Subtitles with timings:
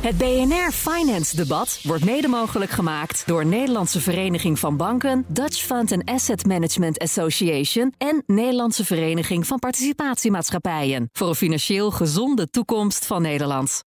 [0.00, 5.92] Het BNR Finance Debat wordt mede mogelijk gemaakt door Nederlandse Vereniging van Banken, Dutch Fund
[5.92, 13.22] and Asset Management Association en Nederlandse Vereniging van Participatiemaatschappijen voor een financieel gezonde toekomst van
[13.22, 13.84] Nederland.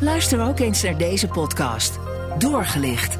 [0.00, 1.98] Luister ook eens naar deze podcast.
[2.38, 3.18] Doorgelicht.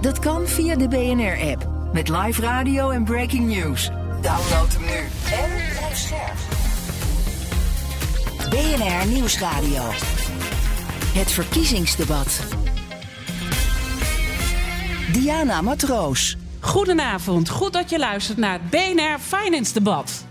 [0.00, 3.90] Dat kan via de BNR-app met live radio en breaking news.
[4.20, 6.36] Download hem nu en blijf scherp.
[8.50, 9.82] BNR Nieuwsradio.
[11.12, 12.42] Het verkiezingsdebat.
[15.12, 16.36] Diana Matroos.
[16.60, 20.26] Goedenavond, goed dat je luistert naar het BNR Finance Debat.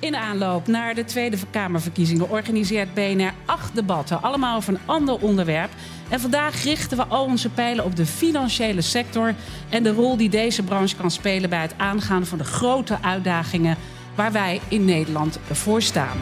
[0.00, 5.70] In aanloop naar de Tweede Kamerverkiezingen organiseert BNR acht debatten, allemaal over een ander onderwerp.
[6.08, 9.34] En vandaag richten we al onze pijlen op de financiële sector
[9.68, 13.76] en de rol die deze branche kan spelen bij het aangaan van de grote uitdagingen
[14.14, 16.18] waar wij in Nederland voor staan.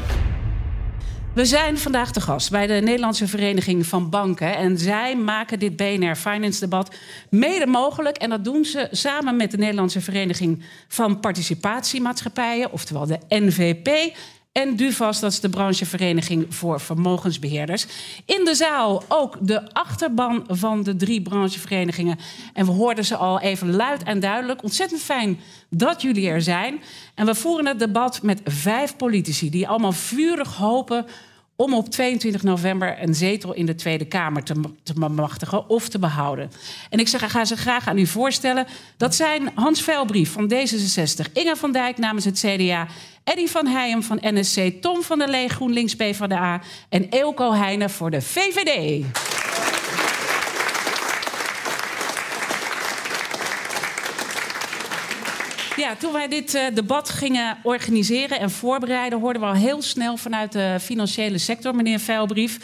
[1.36, 4.56] We zijn vandaag te gast bij de Nederlandse Vereniging van Banken.
[4.56, 6.94] En zij maken dit BNR Finance debat
[7.30, 8.16] mede mogelijk.
[8.16, 14.16] En dat doen ze samen met de Nederlandse Vereniging van Participatiemaatschappijen, oftewel de NVP.
[14.56, 17.86] En DUVAS, dat is de branchevereniging voor vermogensbeheerders.
[18.24, 22.18] In de zaal ook de achterban van de drie brancheverenigingen.
[22.52, 24.62] En we hoorden ze al even luid en duidelijk.
[24.62, 25.38] Ontzettend fijn
[25.70, 26.82] dat jullie er zijn.
[27.14, 31.06] En we voeren het debat met vijf politici die allemaal vurig hopen
[31.56, 35.98] om op 22 november een zetel in de Tweede Kamer te, te bemachtigen of te
[35.98, 36.50] behouden.
[36.90, 38.66] En ik zeg, ga ze graag aan u voorstellen.
[38.96, 42.86] Dat zijn Hans Velbrief van D66, Inge van Dijk namens het CDA...
[43.24, 46.60] Eddy van Heijem van NSC, Tom van der Lee GroenLinks PvdA...
[46.88, 49.04] en Eelco Heijnen voor de VVD.
[55.76, 60.16] Ja, toen wij dit uh, debat gingen organiseren en voorbereiden, hoorden we al heel snel
[60.16, 62.58] vanuit de financiële sector, meneer Veilbrief.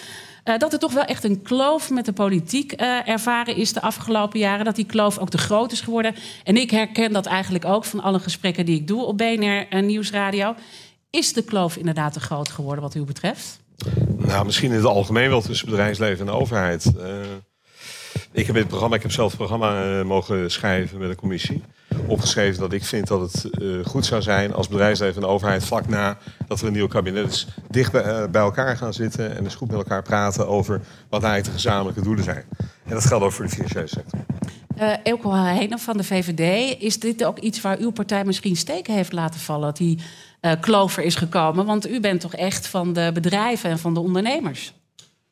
[0.45, 3.81] Uh, dat er toch wel echt een kloof met de politiek uh, ervaren is de
[3.81, 4.65] afgelopen jaren.
[4.65, 6.15] Dat die kloof ook te groot is geworden.
[6.45, 10.55] En ik herken dat eigenlijk ook van alle gesprekken die ik doe op BNR Nieuwsradio.
[11.11, 13.61] Is de kloof inderdaad te groot geworden wat u betreft?
[14.17, 16.93] Nou, misschien in het algemeen wel tussen bedrijfsleven en overheid.
[18.17, 21.17] Uh, ik heb in het programma, ik heb zelf het programma mogen schrijven met de
[21.17, 21.62] commissie
[22.06, 25.89] opgeschreven dat ik vind dat het uh, goed zou zijn als bedrijfsleven en overheid vlak
[25.89, 29.45] na dat er een nieuw kabinet is, dicht bij, uh, bij, elkaar gaan zitten en
[29.45, 32.45] eens goed met elkaar praten over wat eigenlijk de gezamenlijke doelen zijn.
[32.84, 34.21] En dat geldt ook voor de financiële sector.
[35.25, 39.12] Uh, Heijnen van de VVD, is dit ook iets waar uw partij misschien steken heeft
[39.12, 39.67] laten vallen?
[39.67, 39.99] Dat die
[40.61, 41.67] klover is gekomen?
[41.67, 44.75] Want u bent toch echt van de bedrijven en van de ondernemers?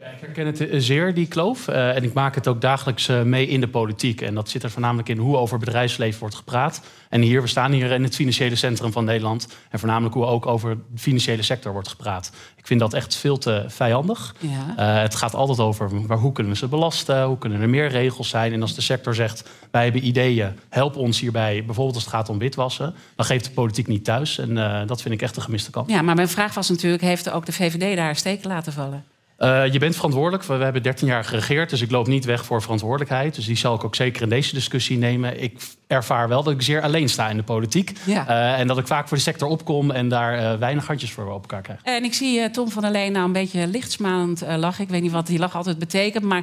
[0.01, 1.69] Ja, ik herken het eh, zeer, die kloof.
[1.69, 4.21] Uh, en ik maak het ook dagelijks uh, mee in de politiek.
[4.21, 6.81] En dat zit er voornamelijk in hoe over bedrijfsleven wordt gepraat.
[7.09, 9.49] En hier, we staan hier in het financiële centrum van Nederland.
[9.71, 12.33] En voornamelijk hoe ook over de financiële sector wordt gepraat.
[12.57, 14.35] Ik vind dat echt veel te vijandig.
[14.39, 14.83] Ja.
[14.85, 17.25] het gaat altijd over maar hoe kunnen we ze belasten?
[17.25, 18.53] Hoe kunnen er meer regels zijn?
[18.53, 21.65] En als de sector zegt, wij hebben ideeën, help ons hierbij.
[21.65, 22.95] Bijvoorbeeld als het gaat om witwassen.
[23.17, 24.39] Dan geeft de politiek niet thuis.
[24.39, 24.55] En
[24.87, 25.91] dat vind ik echt een gemiste kant.
[25.91, 29.05] Ja, maar mijn vraag was natuurlijk, heeft ook de VVD daar steken laten vallen?
[29.43, 30.45] Uh, je bent verantwoordelijk.
[30.45, 33.35] We hebben 13 jaar geregeerd, dus ik loop niet weg voor verantwoordelijkheid.
[33.35, 35.43] Dus die zal ik ook zeker in deze discussie nemen.
[35.43, 37.93] Ik ervaar wel dat ik zeer alleen sta in de politiek.
[38.05, 38.29] Ja.
[38.29, 41.27] Uh, en dat ik vaak voor de sector opkom en daar uh, weinig handjes voor
[41.27, 41.81] op elkaar krijg.
[41.83, 44.85] En ik zie Tom van der Leen nou een beetje lichtsmalend lachen.
[44.85, 46.25] Ik weet niet wat die lach altijd betekent.
[46.25, 46.43] Maar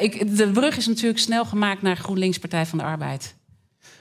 [0.00, 3.34] ik, de brug is natuurlijk snel gemaakt naar GroenLinks Partij van de Arbeid.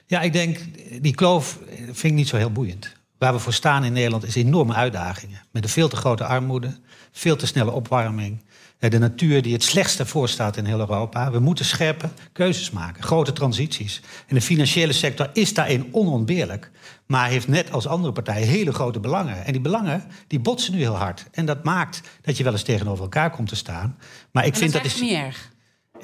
[0.05, 0.59] Ja, ik denk,
[1.01, 2.91] die kloof vind ik niet zo heel boeiend.
[3.21, 5.41] Waar we voor staan in Nederland is enorme uitdagingen.
[5.51, 6.77] Met een veel te grote armoede
[7.11, 8.43] veel te snelle opwarming.
[8.79, 11.31] De natuur die het slechtste voorstaat in heel Europa.
[11.31, 14.01] We moeten scherpe keuzes maken, grote transities.
[14.27, 16.71] En de financiële sector is daarin onontbeerlijk.
[17.05, 19.45] Maar heeft net als andere partijen hele grote belangen.
[19.45, 21.25] En die belangen die botsen nu heel hard.
[21.31, 23.97] En dat maakt dat je wel eens tegenover elkaar komt te staan.
[24.31, 25.49] Maar ik en vind dat, dat is niet erg.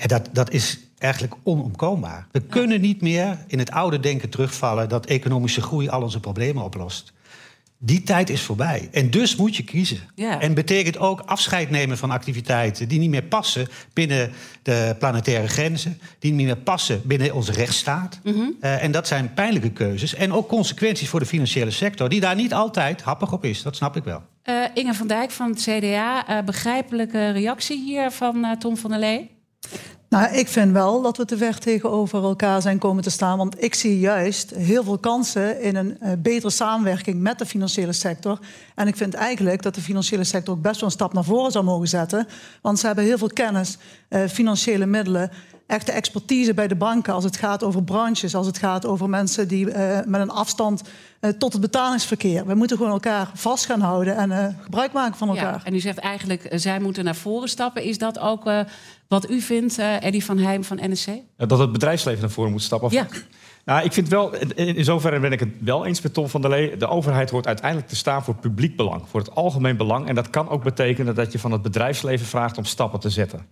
[0.06, 2.27] Dat, dat is eigenlijk onomkoombaar.
[2.31, 2.45] We ja.
[2.50, 7.13] kunnen niet meer in het oude denken terugvallen dat economische groei al onze problemen oplost.
[7.79, 8.89] Die tijd is voorbij.
[8.91, 10.00] En dus moet je kiezen.
[10.15, 14.31] En betekent ook afscheid nemen van activiteiten die niet meer passen binnen
[14.62, 18.19] de planetaire grenzen, die niet meer passen binnen onze rechtsstaat.
[18.24, 18.56] Mm -hmm.
[18.62, 20.13] uh, en dat zijn pijnlijke keuzes.
[20.13, 23.62] En ook consequenties voor de financiële sector, die daar niet altijd happig op is.
[23.62, 24.24] Dat snap ik wel.
[24.45, 29.00] Uh, Inge van Dijk van het CDA, uh, begrijpelijke reactie hier van Tom van der
[29.00, 29.29] Lee?
[30.09, 33.38] Nou, ik vind wel dat we te ver tegenover elkaar zijn komen te staan.
[33.38, 37.94] Want ik zie juist heel veel kansen in een uh, betere samenwerking met de financiële
[37.94, 38.39] sector.
[38.75, 41.51] En ik vind eigenlijk dat de financiële sector ook best wel een stap naar voren
[41.51, 42.27] zou mogen zetten.
[42.62, 43.77] Want ze hebben heel veel kennis,
[44.09, 45.31] uh, financiële middelen
[45.67, 49.47] echte expertise bij de banken als het gaat over branches, als het gaat over mensen
[49.47, 50.83] die uh, met een afstand
[51.21, 52.45] uh, tot het betalingsverkeer.
[52.45, 55.53] We moeten gewoon elkaar vast gaan houden en uh, gebruik maken van elkaar.
[55.53, 57.83] Ja, en u zegt eigenlijk, zij moeten naar voren stappen.
[57.83, 58.49] Is dat ook
[59.07, 61.07] wat u vindt, Eddie van Heijm van NSC?
[61.37, 62.91] Dat het bedrijfsleven naar voren moet stappen?
[62.91, 63.07] Ja.
[63.65, 66.49] Nou, ik vind wel, in zoverre ben ik het wel eens met Tom van der
[66.49, 66.77] Lee.
[66.77, 70.07] De overheid hoort uiteindelijk te staan voor publiek belang, voor het algemeen belang.
[70.07, 73.47] En dat kan ook betekenen dat je van het bedrijfsleven vraagt om stappen te zetten.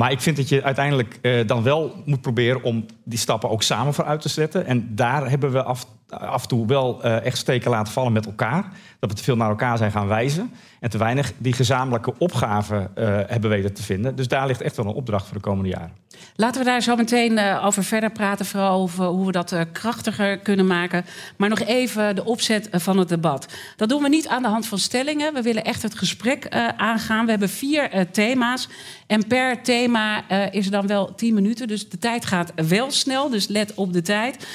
[0.00, 3.62] Maar ik vind dat je uiteindelijk uh, dan wel moet proberen om die stappen ook
[3.62, 4.66] samen vooruit te zetten.
[4.66, 8.26] En daar hebben we af, af en toe wel uh, echt steken laten vallen met
[8.26, 8.72] elkaar.
[8.98, 10.52] Dat we te veel naar elkaar zijn gaan wijzen.
[10.80, 14.16] En te weinig die gezamenlijke opgaven uh, hebben weten te vinden.
[14.16, 15.92] Dus daar ligt echt wel een opdracht voor de komende jaren.
[16.36, 18.46] Laten we daar zo meteen uh, over verder praten.
[18.46, 21.04] Vooral over hoe we dat krachtiger kunnen maken.
[21.36, 23.46] Maar nog even de opzet van het debat.
[23.76, 25.34] Dat doen we niet aan de hand van stellingen.
[25.34, 27.24] We willen echt het gesprek aangaan.
[27.24, 28.68] We hebben vier thema's.
[29.06, 31.68] En per thema is er dan wel tien minuten.
[31.68, 33.30] Dus de tijd gaat wel snel.
[33.30, 34.46] Dus let op de tijd.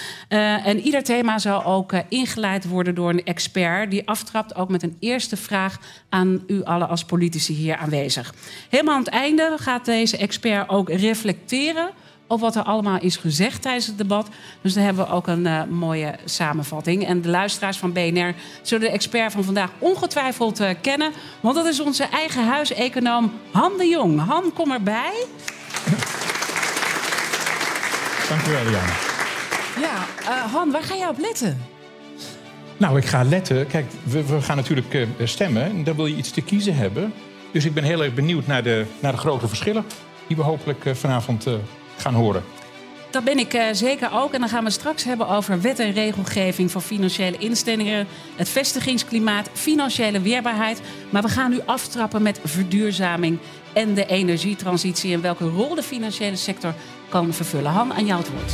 [0.63, 3.91] en ieder thema zal ook ingeleid worden door een expert.
[3.91, 5.77] Die aftrapt ook met een eerste vraag
[6.09, 8.33] aan u allen als politici hier aanwezig.
[8.69, 11.89] Helemaal aan het einde gaat deze expert ook reflecteren
[12.27, 14.27] op wat er allemaal is gezegd tijdens het debat.
[14.61, 17.07] Dus dan hebben we ook een uh, mooie samenvatting.
[17.07, 21.11] En de luisteraars van BNR zullen de expert van vandaag ongetwijfeld uh, kennen.
[21.39, 24.25] Want dat is onze eigen huiseconoom Han de Jong.
[24.25, 25.25] Han, kom erbij.
[28.29, 29.14] Dank u wel, Jan.
[29.79, 31.61] Ja, uh, Han, waar ga jij op letten?
[32.77, 33.67] Nou, ik ga letten.
[33.67, 35.63] Kijk, we, we gaan natuurlijk uh, stemmen.
[35.63, 37.13] En dan wil je iets te kiezen hebben.
[37.51, 39.85] Dus ik ben heel erg benieuwd naar de, naar de grote verschillen...
[40.27, 41.47] die we hopelijk uh, vanavond
[41.97, 42.43] gaan horen.
[43.11, 44.33] Dat ben ik zeker ook.
[44.33, 46.71] En dan gaan we straks hebben over wet en regelgeving...
[46.71, 50.81] voor financiële instellingen, het vestigingsklimaat, financiële weerbaarheid.
[51.09, 53.39] Maar we gaan nu aftrappen met verduurzaming
[53.73, 55.13] en de energietransitie...
[55.13, 56.73] en welke rol de financiële sector
[57.09, 57.71] kan vervullen.
[57.71, 58.53] Han, aan jou het woord.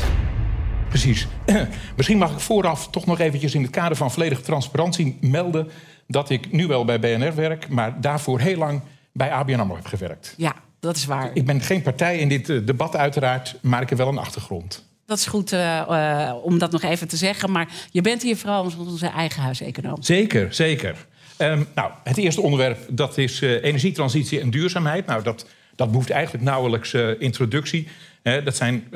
[0.92, 1.28] Precies.
[1.98, 5.70] Misschien mag ik vooraf toch nog eventjes in het kader van volledige transparantie melden
[6.08, 9.86] dat ik nu wel bij BNR werk, maar daarvoor heel lang bij ABN AMRO heb
[9.86, 10.34] gewerkt.
[10.38, 11.32] Ja, dat is waar.
[11.34, 14.86] Ik ben geen partij in dit debat uiteraard, maar ik heb wel een achtergrond.
[15.06, 17.52] Dat is goed uh, uh, om dat nog even te zeggen.
[17.52, 20.04] Maar je bent hier vooral onze eigen huiseconoom.
[20.04, 21.06] Zeker, zeker.
[21.38, 25.06] Um, nou, het eerste onderwerp dat is energietransitie en duurzaamheid.
[25.06, 25.46] Nou, dat,
[25.76, 27.88] dat behoeft eigenlijk nauwelijks introductie.
[28.22, 28.88] Dat zijn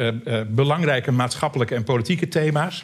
[0.48, 2.83] belangrijke maatschappelijke en politieke thema's.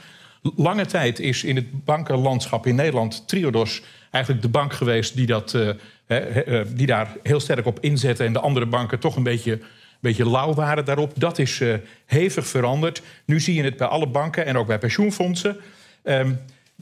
[0.56, 5.54] Lange tijd is in het bankenlandschap in Nederland Triodos eigenlijk de bank geweest die, dat,
[5.54, 9.60] uh, die daar heel sterk op inzette en de andere banken toch een beetje,
[10.00, 11.12] beetje lauw waren daarop.
[11.16, 11.62] Dat is
[12.06, 13.02] hevig veranderd.
[13.26, 15.58] Nu zie je het bij alle banken en ook bij pensioenfondsen.
[16.04, 16.40] Um,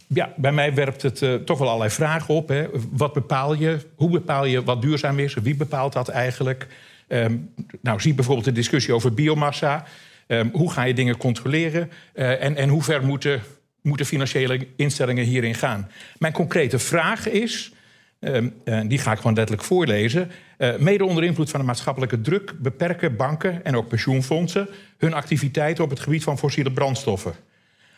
[0.07, 2.47] ja, bij mij werpt het toch wel allerlei vragen op.
[2.47, 2.67] Hè.
[2.91, 3.79] Wat bepaal je?
[3.95, 5.33] Hoe bepaal je wat duurzaam is?
[5.33, 6.67] Wie bepaalt dat eigenlijk?
[7.09, 9.85] Um, nou, zie bijvoorbeeld de discussie over biomassa.
[10.27, 11.91] Um, hoe ga je dingen controleren?
[12.13, 13.41] Uh, en, en hoe ver moeten,
[13.81, 15.91] moeten financiële instellingen hierin gaan?
[16.17, 17.73] Mijn concrete vraag is,
[18.19, 18.53] um,
[18.87, 20.31] die ga ik gewoon letterlijk voorlezen.
[20.57, 24.67] Uh, mede onder invloed van de maatschappelijke druk beperken banken en ook pensioenfondsen
[24.97, 27.33] hun activiteiten op het gebied van fossiele brandstoffen.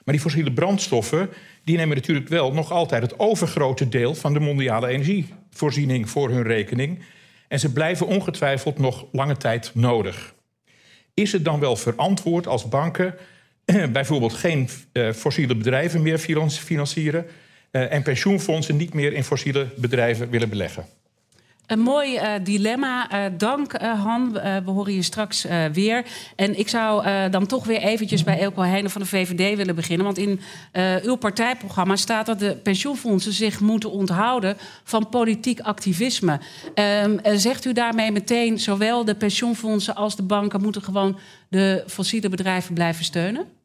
[0.04, 1.30] Maar die fossiele brandstoffen
[1.64, 6.44] die nemen natuurlijk wel nog altijd het overgrote deel van de mondiale energievoorziening voor hun
[6.44, 7.00] rekening.
[7.52, 10.34] En ze blijven ongetwijfeld nog lange tijd nodig.
[11.14, 13.16] Is het dan wel verantwoord als banken
[13.92, 16.18] bijvoorbeeld geen uh, fossiele bedrijven meer
[16.48, 17.26] financieren
[17.72, 20.86] uh, en pensioenfondsen niet meer in fossiele bedrijven willen beleggen?
[21.66, 23.14] Een mooi uh, dilemma.
[23.14, 24.32] Uh, dank, uh, Han.
[24.32, 26.06] we horen je straks weer.
[26.36, 30.06] En ik zou dan toch weer eventjes bij Elko Heijnen van de VVD willen beginnen.
[30.06, 30.40] Want in
[31.04, 36.40] uw partijprogramma staat dat de pensioenfondsen zich moeten onthouden van politiek activisme.
[36.74, 42.30] Ehm, zegt u daarmee meteen, zowel de pensioenfondsen als de banken moeten gewoon de fossiele
[42.30, 43.61] bedrijven blijven steunen?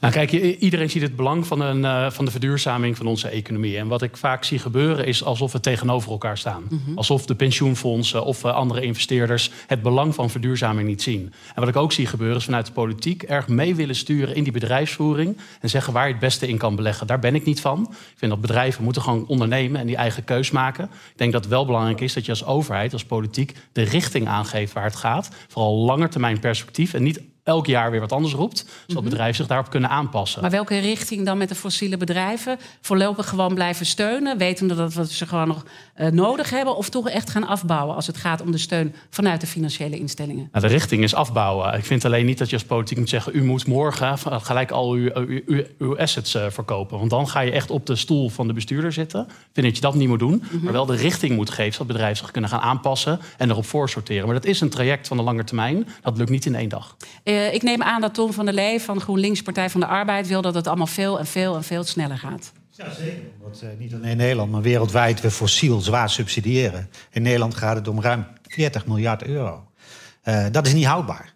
[0.00, 3.76] Nou, kijk, iedereen ziet het belang van, een, uh, van de verduurzaming van onze economie.
[3.76, 6.62] En wat ik vaak zie gebeuren is alsof we tegenover elkaar staan.
[6.68, 6.96] Mm -hmm.
[6.96, 11.32] Alsof de pensioenfondsen of uh, andere investeerders het belang van verduurzaming niet zien.
[11.54, 14.42] En wat ik ook zie gebeuren is vanuit de politiek erg mee willen sturen in
[14.42, 15.36] die bedrijfsvoering.
[15.60, 17.06] En zeggen waar je het beste in kan beleggen.
[17.06, 17.86] Daar ben ik niet van.
[17.90, 20.84] Ik vind dat bedrijven moeten gewoon ondernemen en die eigen keus maken.
[20.84, 24.28] Ik denk dat het wel belangrijk is dat je als overheid, als politiek, de richting
[24.28, 25.30] aangeeft waar het gaat.
[25.48, 28.64] Vooral langetermijn perspectief en niet elk jaar weer wat anders roept.
[28.86, 30.40] Zodat bedrijven zich daarop kunnen aanpassen.
[30.40, 32.58] Maar welke richting dan met de fossiele bedrijven?
[32.80, 37.08] Voorlopig gewoon blijven steunen, wetende dat we ze gewoon nog eh, nodig hebben, of toch
[37.08, 40.48] echt gaan afbouwen als het gaat om de steun vanuit de financiële instellingen?
[40.52, 41.74] Nou, de richting is afbouwen.
[41.74, 43.36] Ik vind alleen niet dat je als politiek moet zeggen...
[43.36, 46.98] u moet morgen gelijk al uw, uw, uw, uw assets uh, verkopen.
[46.98, 49.20] Want dan ga je echt op de stoel van de bestuurder zitten.
[49.20, 50.42] Ik vind dat je dat niet moet doen.
[50.62, 51.72] Maar wel de richting moet geven...
[51.72, 54.24] zodat bedrijven zich kunnen gaan aanpassen en erop voorsorteren.
[54.24, 55.88] Maar dat is een traject van de lange termijn.
[56.02, 56.96] Dat lukt niet in één dag.
[57.30, 60.26] Uh, ik neem aan dat Tom van der Lee van GroenLinks Partij van de Arbeid...
[60.26, 62.52] wil dat het allemaal veel en veel en veel sneller gaat.
[62.70, 63.22] Ja, zeker.
[63.42, 66.90] Omdat uh, niet alleen in Nederland, maar wereldwijd we fossiel zwaar subsidiëren.
[67.10, 69.66] In Nederland gaat het om ruim 40 miljard euro.
[70.24, 71.34] Uh, dat is niet houdbaar.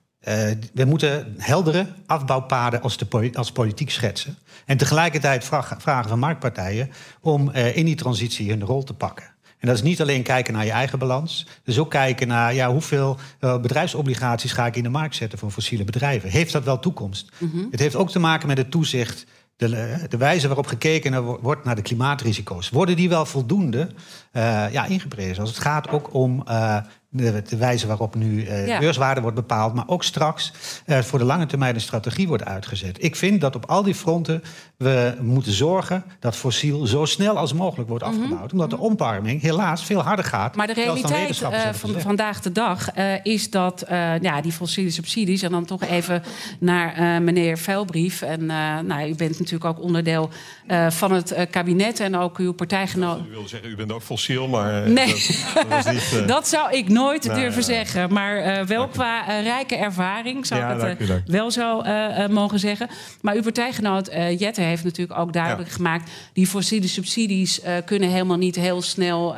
[0.74, 2.98] We moeten heldere afbouwpaden als,
[3.32, 4.38] als politiek schetsen.
[4.66, 9.33] En tegelijkertijd vraag, vragen van marktpartijen om in die transitie hun rol te pakken.
[9.64, 11.46] En dat is niet alleen kijken naar je eigen balans.
[11.62, 15.50] Dus ook kijken naar ja, hoeveel uh, bedrijfsobligaties ga ik in de markt zetten voor
[15.50, 16.30] fossiele bedrijven.
[16.30, 17.30] Heeft dat wel toekomst?
[17.38, 17.68] Mm -hmm.
[17.70, 21.74] Het heeft ook te maken met het toezicht de, de, wijze waarop gekeken wordt naar
[21.74, 22.70] de klimaatrisico's.
[22.70, 23.88] Worden die wel voldoende
[24.32, 25.40] uh, ja, ingeprezen?
[25.40, 26.76] Als het gaat ook om uh,
[27.16, 28.78] de, de, wijze waarop nu uh, ja.
[28.78, 29.74] beurswaarde wordt bepaald...
[29.74, 30.52] maar ook straks
[30.86, 33.04] voor de lange termijn een strategie wordt uitgezet.
[33.04, 34.42] Ik vind dat op al die fronten
[34.76, 36.04] we moeten zorgen...
[36.20, 38.30] dat fossiel zo snel als mogelijk wordt afgebouwd.
[38.30, 38.52] Mm -hmm.
[38.52, 40.56] Omdat de opwarming helaas veel harder gaat.
[40.56, 41.38] Maar de realiteit
[41.72, 43.84] van vandaag de dag is dat
[44.20, 45.42] ja, die fossiele subsidies...
[45.42, 46.22] en dan toch even
[46.58, 48.22] naar meneer Velbrief...
[48.22, 48.46] en
[48.86, 50.30] nou, u bent natuurlijk ook onderdeel
[50.68, 53.20] uh, van het uh, kabinet en ook uw partijgenoot.
[53.28, 54.90] U wilde zeggen, u bent ook fossiel, maar.
[54.90, 55.14] Nee,
[55.54, 56.26] dat, dat, niet, uh...
[56.34, 58.12] dat, zou ik nooit nou, durven zeggen.
[58.12, 61.82] Maar wel qua rijke ervaring zou ik het dank wel zo
[62.30, 62.88] mogen zeggen.
[63.20, 66.10] Maar uw partijgenoot Jette heeft natuurlijk ook duidelijk gemaakt.
[66.32, 69.36] die fossiele subsidies kunnen helemaal niet heel snel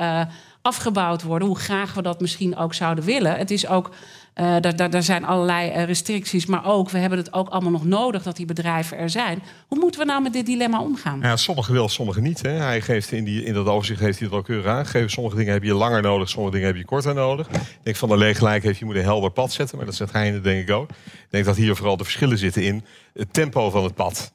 [0.62, 1.48] afgebouwd worden.
[1.48, 3.36] Hoe graag we dat misschien ook zouden willen.
[3.36, 3.90] Het is ook.
[4.40, 4.56] Uh,
[4.90, 8.36] daar, zijn allerlei uh, restricties, maar ook, we hebben het ook allemaal nog nodig dat
[8.36, 9.42] die bedrijven er zijn.
[9.68, 11.20] Hoe moeten we nou met dit dilemma omgaan?
[11.20, 12.42] Ja, sommige wel, sommige niet.
[12.42, 12.50] Hè.
[12.50, 15.10] Hij geeft in, die, in dat overzicht heeft hij het wel keurig aangegeven.
[15.10, 17.48] Sommige dingen heb je langer nodig, sommige dingen heb je korter nodig.
[17.48, 19.94] Ik denk van de leeg gelijk heeft, je moet een helder pad zetten, maar dat
[19.94, 20.90] zegt hij in denk ik ook.
[20.90, 24.32] Ik denk dat hier vooral de verschillen zitten in het tempo van het pad.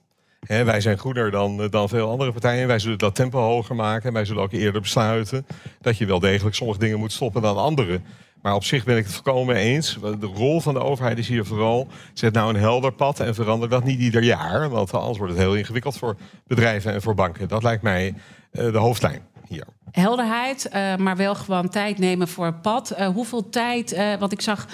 [0.48, 2.68] Wij zijn groener dan, dan veel andere partijen.
[2.68, 4.14] Wij zullen dat tempo hoger maken.
[4.14, 5.46] Wij zullen ook eerder besluiten
[5.82, 8.02] dat je wel degelijk sommige dingen moet stoppen dan andere.
[8.42, 9.98] Maar op zich ben ik het volkomen eens.
[10.20, 11.88] De rol van de overheid is hier vooral...
[12.14, 14.70] zet nou een helder pad en verander dat niet ieder jaar.
[14.70, 16.16] Want anders wordt het heel ingewikkeld voor
[16.48, 17.48] bedrijven en voor banken.
[17.48, 18.14] Dat lijkt mij
[18.52, 19.66] uh, de hoofdlijn hier.
[19.92, 22.94] Helderheid, uh, maar wel gewoon tijd nemen voor het pad.
[23.00, 24.68] Uh, hoeveel tijd, want ik zag...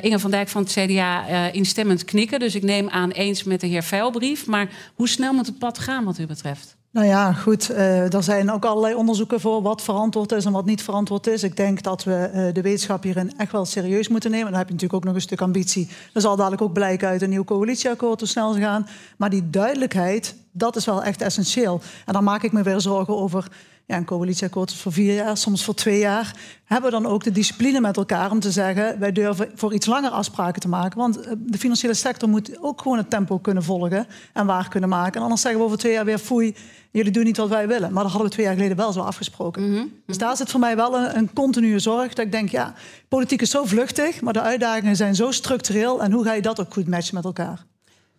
[0.00, 2.38] Inge van Dijk van het CDA instemmend knikken.
[2.38, 4.46] Dus ik neem aan eens met de heer Veilbrief.
[4.46, 6.76] Maar hoe snel moet het pad gaan wat u betreft?
[6.96, 7.70] Nou ja, goed.
[7.70, 11.42] Uh, er zijn ook allerlei onderzoeken voor wat verantwoord is en wat niet verantwoord is.
[11.42, 14.46] Ik denk dat we uh, de wetenschap hierin echt wel serieus moeten nemen.
[14.46, 15.88] Dan heb je natuurlijk ook nog een stuk ambitie.
[16.12, 18.86] Dat zal dadelijk ook blijken uit een nieuw coalitieakkoord hoe snel ze gaan.
[19.16, 21.80] Maar die duidelijkheid, dat is wel echt essentieel.
[22.06, 23.48] En dan maak ik me weer zorgen over
[23.86, 26.34] ja, een coalitieakkoord is voor vier jaar, soms voor twee jaar.
[26.64, 28.98] Hebben we dan ook de discipline met elkaar om te zeggen...
[28.98, 30.98] wij durven voor iets langer afspraken te maken.
[30.98, 34.06] Want de financiële sector moet ook gewoon het tempo kunnen volgen...
[34.32, 35.14] en waar kunnen maken.
[35.14, 36.18] En anders zeggen we over twee jaar weer...
[36.18, 36.54] foei,
[36.90, 37.92] jullie doen niet wat wij willen.
[37.92, 39.62] Maar dat hadden we twee jaar geleden wel zo afgesproken.
[39.62, 39.92] Mm -hmm.
[40.06, 42.14] Dus daar zit voor mij wel een, een continue zorg.
[42.14, 42.74] Dat ik denk, ja,
[43.08, 44.20] politiek is zo vluchtig...
[44.20, 46.02] maar de uitdagingen zijn zo structureel...
[46.02, 47.66] en hoe ga je dat ook goed matchen met elkaar?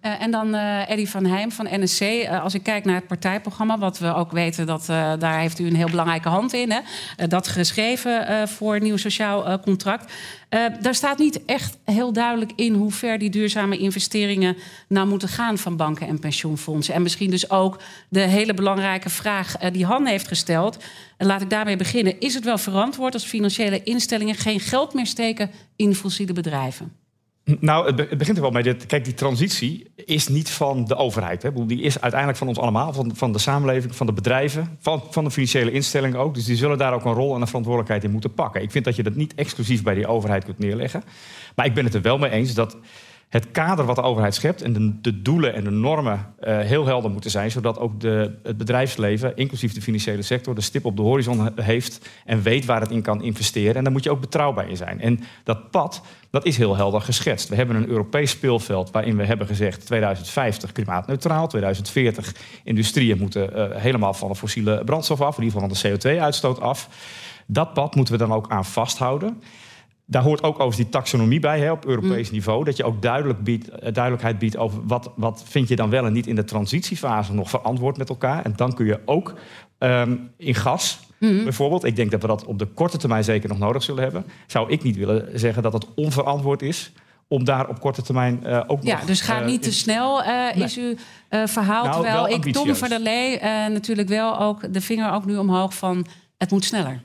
[0.01, 2.01] Uh, en dan uh, Eddie van Heijm van NSC.
[2.01, 4.85] Uh, als ik kijk naar het partijprogramma, wat we ook weten, dat
[5.19, 6.71] daar heeft u een heel belangrijke hand in.
[6.71, 6.79] Hè?
[7.27, 10.13] dat geschreven voor nieuw sociaal contract.
[10.81, 15.57] daar staat niet echt heel duidelijk in hoe ver die duurzame investeringen nou moeten gaan
[15.57, 16.93] van banken en pensioenfondsen.
[16.93, 20.77] En misschien dus ook de hele belangrijke vraag die Han heeft gesteld.
[21.17, 22.19] Laat ik daarmee beginnen.
[22.19, 27.06] Is het wel verantwoord als financiële instellingen geen geld meer steken in fossiele bedrijven?
[27.59, 28.63] Nou, het begint er wel mee.
[28.63, 31.43] Dat, kijk, die transitie is niet van de overheid.
[31.43, 31.65] Hè.
[31.65, 35.23] Die is uiteindelijk van ons allemaal, van, van de samenleving, van de bedrijven, van, van
[35.23, 36.33] de financiële instellingen ook.
[36.33, 38.61] Dus die zullen daar ook een rol en een verantwoordelijkheid in moeten pakken.
[38.61, 41.03] Ik vind dat je dat niet exclusief bij die overheid kunt neerleggen.
[41.55, 42.77] Maar ik ben het er wel mee eens dat
[43.29, 46.86] het kader wat de overheid schept en de, de doelen en de normen uh, heel
[46.86, 50.96] helder moeten zijn, zodat ook de, het bedrijfsleven, inclusief de financiële sector, de stip op
[50.96, 53.75] de horizon heeft en weet waar het in kan investeren.
[53.75, 55.01] En daar moet je ook betrouwbaar in zijn.
[55.01, 57.50] En dat pad, dat is heel helder geschetst.
[57.50, 63.75] We hebben een Europees speelveld waarin we hebben gezegd 2050 klimaatneutraal, 2040 industrieën moeten uh,
[63.75, 66.89] helemaal van de fossiele brandstof af, in ieder geval van de CO2-uitstoot af.
[67.46, 69.41] Dat pad moeten we dan ook aan vasthouden.
[70.09, 72.33] Daar hoort ook over die taxonomie bij hè, op Europees mm.
[72.33, 72.63] niveau.
[72.63, 76.13] Dat je ook duidelijk biedt, duidelijkheid biedt over wat, wat vind je dan wel en
[76.13, 78.45] niet in de transitiefase nog verantwoord met elkaar.
[78.45, 79.33] En dan kun je ook
[79.79, 81.43] um, in gas mm.
[81.43, 81.83] bijvoorbeeld.
[81.83, 84.25] Ik denk dat we dat op de korte termijn zeker nog nodig zullen hebben.
[84.47, 86.91] Zou ik niet willen zeggen dat het onverantwoord is
[87.27, 89.05] om daar op korte termijn uh, ook ja, nog...
[89.05, 90.95] dus ga niet te snel, uh, is uw
[91.29, 91.83] verhaal.
[91.83, 92.77] Nou, terwijl wel ik Tom ambitieus.
[92.77, 96.05] van der Lee natuurlijk wel ook de vinger ook nu omhoog van
[96.37, 97.01] het moet sneller.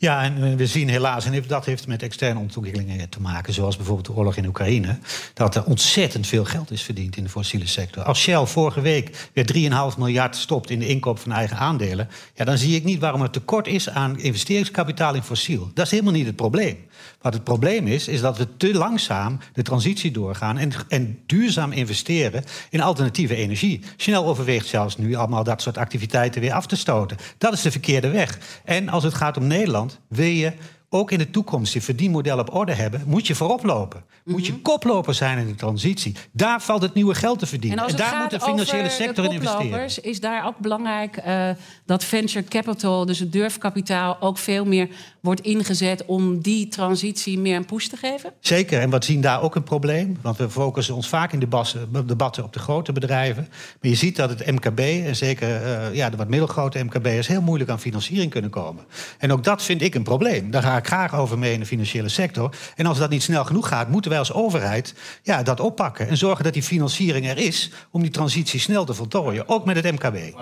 [0.00, 4.06] Ja, en we zien helaas, en dat heeft met externe ontwikkelingen te maken, zoals bijvoorbeeld
[4.06, 4.98] de oorlog in Oekraïne,
[5.34, 8.02] dat er ontzettend veel geld is verdiend in de fossiele sector.
[8.02, 12.44] Als Shell vorige week weer 3,5 miljard stopt in de inkoop van eigen aandelen, ja,
[12.44, 15.70] dan zie ik niet waarom er tekort is aan investeringskapitaal in fossiel.
[15.74, 16.76] Dat is helemaal niet het probleem.
[17.20, 21.72] Wat het probleem is, is dat we te langzaam de transitie doorgaan en, en duurzaam
[21.72, 23.80] investeren in alternatieve energie.
[23.96, 27.16] Shell overweegt zelfs nu allemaal dat soort activiteiten weer af te stoten.
[27.38, 28.38] Dat is de verkeerde weg.
[28.64, 30.52] En als het gaat om Nederland, wil je
[30.90, 34.04] ook in de toekomst je verdienmodel op orde hebben, moet je voorop lopen.
[34.24, 36.16] Moet je koploper zijn in de transitie.
[36.32, 37.86] Daar valt het nieuwe geld te verdienen.
[37.86, 40.04] En, daar moet de financiële over sector de in investeren.
[40.04, 41.50] Is daar ook belangrijk eh,
[41.84, 44.88] dat venture capital, dus het durfkapitaal, ook veel meer
[45.20, 48.32] wordt ingezet om die transitie meer een push te geven?
[48.40, 50.18] Zeker, en we zien daar ook een probleem.
[50.22, 53.48] Want we focussen ons vaak in debatten, debatten op de grote bedrijven.
[53.50, 57.26] Maar je ziet dat het MKB, en zeker eh, ja, de wat middelgrote MKB'ers...
[57.26, 58.84] heel moeilijk aan financiering kunnen komen.
[59.18, 60.50] En ook dat vind ik een probleem.
[60.50, 62.54] Daar ga ik graag over mee in de financiële sector.
[62.76, 66.08] En als dat niet snel genoeg gaat, moeten wij als overheid ja, dat oppakken.
[66.08, 69.48] En zorgen dat die financiering er is om die transitie snel te voltooien.
[69.48, 70.36] Ook met het MKB.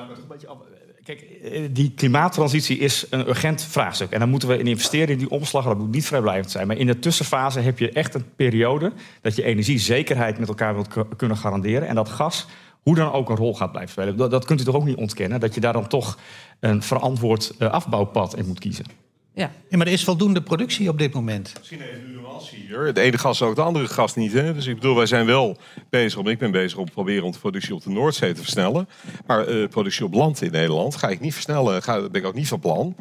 [1.05, 4.11] Kijk, eh, die klimaattransitie is een urgent vraagstuk.
[4.11, 5.65] En dan moeten we in investeren in die omslag.
[5.65, 6.67] Dat moet niet vrijblijvend zijn.
[6.67, 8.93] Maar in de tussenfase heb je echt een periode...
[9.21, 11.89] dat je energiezekerheid met elkaar wilt kunnen garanderen.
[11.89, 12.47] En dat gas
[12.83, 14.17] hoe dan ook een rol gaat blijven spelen.
[14.17, 15.41] Dat, dat kunt u toch ook niet ontkennen?
[15.41, 16.19] Dat je daar dan toch
[16.61, 18.85] een verantwoord eh, afbouwpad in moet kiezen.
[19.37, 19.51] Ja.
[19.69, 21.53] ja, maar er is voldoende productie op dit moment.
[21.59, 22.87] Misschien even een nuance hier.
[22.87, 24.33] Het ene gas ook de andere gas niet.
[24.33, 24.55] Hè?
[24.55, 25.57] Dus ik bedoel, wij zijn wel
[25.91, 28.89] bezig, om, ik ben bezig om proberen om de productie op de Noordzee te versnellen.
[29.27, 31.83] Maar eh, productie op land in Nederland ga ik niet versnellen.
[31.83, 32.97] Ga, ben ik ook niet van plan.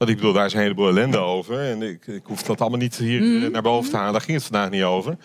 [0.00, 1.60] Want ik bedoel, daar is een heleboel ellende over.
[1.60, 4.12] En ik, ik hoef dat allemaal niet hier eh, naar boven te halen.
[4.12, 5.16] Daar ging het vandaag niet over.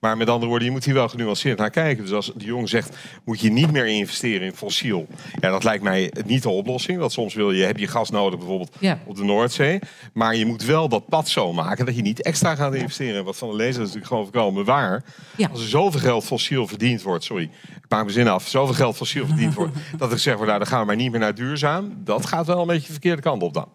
[0.00, 2.04] Maar met andere woorden, je moet hier wel genuanceerd naar kijken.
[2.04, 5.06] Dus als de jongen zegt, moet je niet meer investeren in fossiel.
[5.40, 6.98] Ja, dat lijkt mij niet de oplossing.
[6.98, 8.98] Want soms wil je, heb je gas nodig, bijvoorbeeld Ja.
[9.06, 9.78] op de Noordzee.
[10.12, 13.24] Maar je moet wel dat pad zo maken dat je niet extra gaat investeren.
[13.24, 15.04] Wat van de lezer is natuurlijk gewoon voorkomen waar.
[15.36, 15.48] Ja.
[15.52, 17.42] Als er zoveel geld fossiel verdiend wordt, sorry,
[17.76, 18.48] ik maak mijn zin af.
[18.48, 21.10] Zoveel geld fossiel verdiend wordt, dat er gezegd wordt, nou, dan gaan we maar niet
[21.10, 21.92] meer naar duurzaam.
[22.04, 23.68] Dat gaat wel een beetje de verkeerde kant op dan.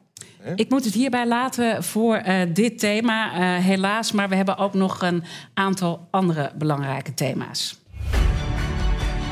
[0.55, 4.11] Ik moet het hierbij laten voor eh, dit thema, eh, helaas.
[4.11, 7.79] Maar we hebben ook nog een aantal andere belangrijke thema's.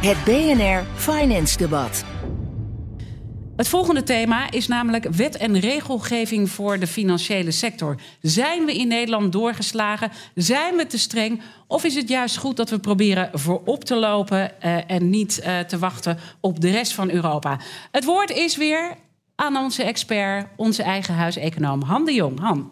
[0.02, 2.06] Het BNR Finance Debat.
[3.56, 7.96] Het volgende thema is namelijk wet en regelgeving voor de financiële sector.
[8.22, 10.12] Zijn we in Nederland doorgeslagen?
[10.34, 11.42] Zijn we te streng?
[11.68, 15.60] Of is het juist goed dat we proberen voorop te lopen eh, en niet eh,
[15.60, 17.60] te wachten op de rest van Europa?
[17.92, 18.96] Het woord is weer
[19.36, 22.40] aan onze expert, onze eigen huiseconoom Han de Jong.
[22.40, 22.72] Han.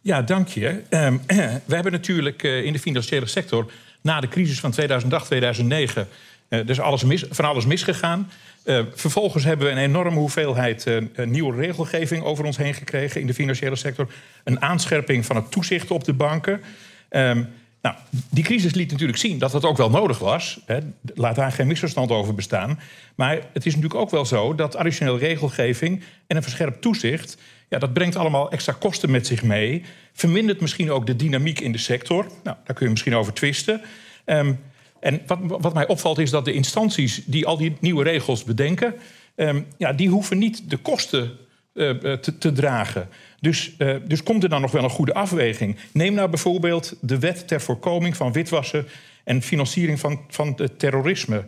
[0.00, 0.82] Ja, dank je.
[0.88, 1.16] Ehm,
[1.66, 6.08] we hebben natuurlijk eh, in de financiële sector na de crisis van 2008, 2009...
[6.48, 8.30] eh, dus alles mis, van alles misgegaan.
[8.66, 13.26] Eh, vervolgens hebben we een enorme hoeveelheid eh, nieuwe regelgeving over ons heen gekregen in
[13.26, 14.08] de financiële sector.
[14.44, 16.60] Een aanscherping van het toezicht op de banken.
[17.08, 17.44] Ehm,
[17.86, 17.98] nou,
[18.30, 20.60] die crisis liet natuurlijk zien dat dat ook wel nodig was.
[20.64, 20.78] Hè.
[21.14, 22.80] Laat daar geen misverstand over bestaan.
[23.14, 27.36] Maar het is natuurlijk ook wel zo dat additioneel regelgeving en een verscherpt toezicht.
[27.68, 29.84] Ja, dat brengt allemaal extra kosten met zich mee.
[30.12, 32.26] Vermindert misschien ook de dynamiek in de sector.
[32.42, 33.80] Nou, daar kun je misschien over twisten.
[34.24, 34.52] Ehm,
[35.00, 38.94] en wat, wat mij opvalt is dat de instanties die al die nieuwe regels bedenken,
[39.34, 41.30] ehm, ja, die hoeven niet de kosten
[41.76, 43.08] te, te dragen.
[43.40, 45.76] Dus, eh, dus komt er dan nog wel een goede afweging?
[45.92, 48.86] Neem nou bijvoorbeeld de wet ter voorkoming van witwassen
[49.24, 51.44] en financiering van, van het terrorisme.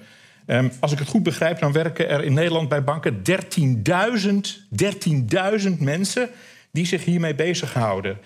[0.47, 5.81] Ehm, als ik het goed begrijp, dan werken er in Nederland bij banken 13.000 13.000
[5.81, 6.29] mensen
[6.73, 8.19] die zich hiermee bezighouden.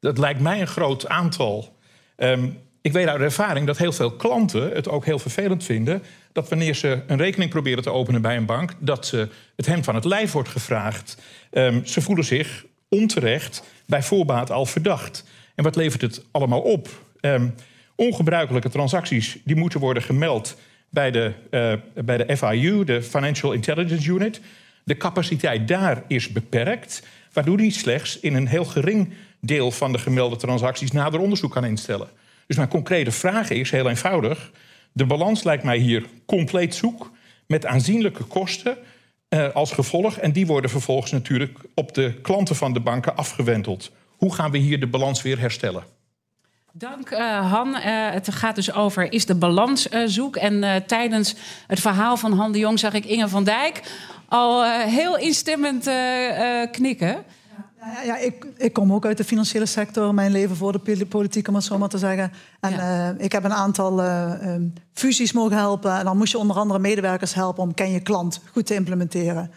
[0.00, 1.76] Dat lijkt mij een groot aantal.
[2.16, 2.48] Ehm,
[2.82, 6.74] ik weet uit ervaring dat heel veel klanten het ook heel vervelend vinden dat wanneer
[6.74, 10.04] ze een rekening proberen te openen bij een bank, dat ze het hem van het
[10.04, 11.16] lijf wordt gevraagd.
[11.52, 15.24] Ehm, ze voelen zich onterecht bij voorbaat al verdacht.
[15.54, 16.88] En wat levert het allemaal op?
[17.20, 17.48] Ehm,
[17.96, 20.56] ongebruikelijke transacties die moeten worden gemeld
[20.90, 24.40] bij de, eh, bij de FIU, de Financial Intelligence Unit.
[24.84, 29.98] De capaciteit daar is beperkt, waardoor die slechts in een heel gering deel van de
[29.98, 32.08] gemelde transacties nader onderzoek kan instellen.
[32.46, 34.50] Dus mijn concrete vraag is heel eenvoudig.
[34.92, 37.10] De balans lijkt mij hier compleet zoek,
[37.46, 38.78] met aanzienlijke kosten
[39.32, 40.16] eh, als gevolg.
[40.16, 43.90] En die worden vervolgens natuurlijk op de klanten van de banken afgewenteld.
[44.16, 45.84] Hoe gaan we hier de balans weer herstellen?
[46.72, 47.76] Dank eh, Han.
[47.76, 50.36] Eh, het gaat dus over is de balans zoek.
[50.36, 51.34] En tijdens
[51.66, 53.82] het verhaal van Han de Jong zag ik Inge van Dijk
[54.28, 55.90] al heel instemmend
[56.70, 57.24] knikken.
[57.84, 60.14] Ja, ja ik, ik, kom ook uit de financiële sector.
[60.14, 62.32] Mijn leven voor de politiek, om het zo maar te zeggen.
[62.60, 65.98] En uh, ik heb een aantal uh, um, fusies mogen helpen.
[65.98, 69.50] En dan moest je onder andere medewerkers helpen om ken je klant goed te implementeren.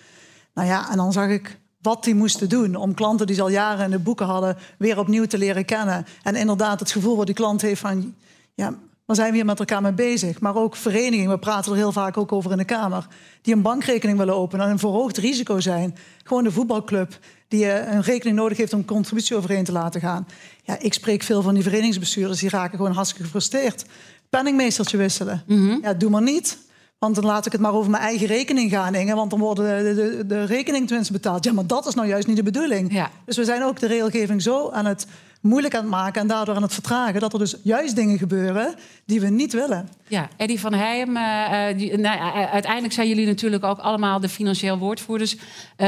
[0.54, 3.50] Nou ja, en dan zag ik wat die moesten doen om klanten die ze al
[3.50, 6.06] jaren in de boeken hadden weer opnieuw te leren kennen.
[6.24, 8.16] En inderdaad het gevoel wat die klant heeft van
[8.54, 8.74] ja,
[9.06, 10.40] waar zijn we hier met elkaar mee bezig?
[10.40, 13.08] Maar ook verenigingen, we praten er heel vaak ook over in de Kamer,
[13.42, 15.96] die een bankrekening willen openen en een verhoogd risico zijn.
[16.24, 20.02] Gewoon de voetbalclub die eh, een rekening nodig heeft om een contributie overheen te laten
[20.02, 20.28] gaan.
[20.64, 23.86] Ja, ik spreek veel van die verenigingsbestuurders, die raken gewoon hartstikke gefrustreerd.
[24.30, 25.44] Penningmeestertje wisselen.
[25.48, 25.78] Mhm.
[25.82, 26.58] Ja, doe maar niet.
[27.00, 29.16] Want dan laat ik het maar over mijn eigen rekening gaan, Inge.
[29.16, 31.44] Want dan worden de, de, de rekening tenminste betaald.
[31.44, 32.94] Ja, maar dat is nou juist niet de bedoeling.
[32.94, 33.12] Ja.
[33.26, 35.08] Dus we zijn ook de regelgeving zo aan het
[35.46, 37.20] moeilijk aan het maken en daardoor aan het vertragen.
[37.20, 39.90] Dat er dus juist dingen gebeuren die we niet willen.
[40.08, 42.20] Ja, Eddie van Heijem, uh, nou,
[42.52, 45.36] uiteindelijk zijn jullie natuurlijk ook allemaal de financieel woordvoerders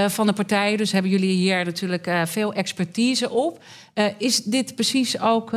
[0.08, 0.78] van de partijen.
[0.78, 3.64] Dus hebben jullie hier natuurlijk veel expertise op.
[4.18, 5.52] is dit precies ook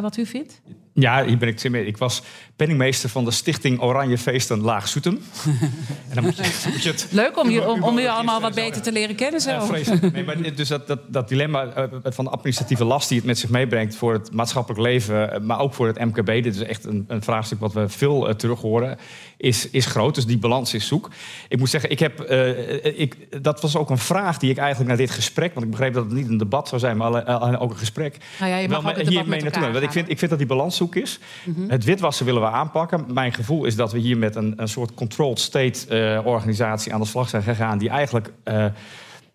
[0.00, 0.60] wat u vindt?
[1.00, 1.86] Ja, hier ben ik het mee.
[1.86, 2.22] Ik was
[2.56, 5.20] penningmeester van de Stichting Oranje Feesten Laag Soetem.
[6.08, 8.54] en dan moet je, moet je het Leuk om, je, om, om u allemaal wat
[8.54, 9.70] beter te leren kennen zo.
[10.12, 13.38] nee, maar dus dat, dat, dat dilemma eh, van de administratieve last die het met
[13.38, 13.96] zich meebrengt...
[13.96, 16.26] voor het maatschappelijk leven, eh, maar ook voor het MKB...
[16.26, 18.98] dit is echt een, een vraagstuk wat we veel uh, terug horen,
[19.36, 20.14] is, is groot.
[20.14, 21.10] Dus die balans is zoek.
[21.48, 24.88] Ik moet zeggen, ik heb, uh, ik, dat was ook een vraag die ik eigenlijk
[24.88, 25.54] naar dit gesprek...
[25.54, 28.16] want ik begreep dat het niet een debat zou zijn, maar ook een gesprek...
[28.38, 29.70] Nou ja, je mag wel, ook hier mee naartoe.
[29.70, 31.18] Want ik vind, ik vind dat die balans is.
[31.44, 31.70] Mhm.
[31.70, 33.04] Het witwassen willen we aanpakken.
[33.12, 37.00] Mijn gevoel is dat we hier met een, een soort controlled state uh, organisatie aan
[37.00, 38.32] de slag zijn gegaan, die eigenlijk.
[38.44, 38.64] Uh,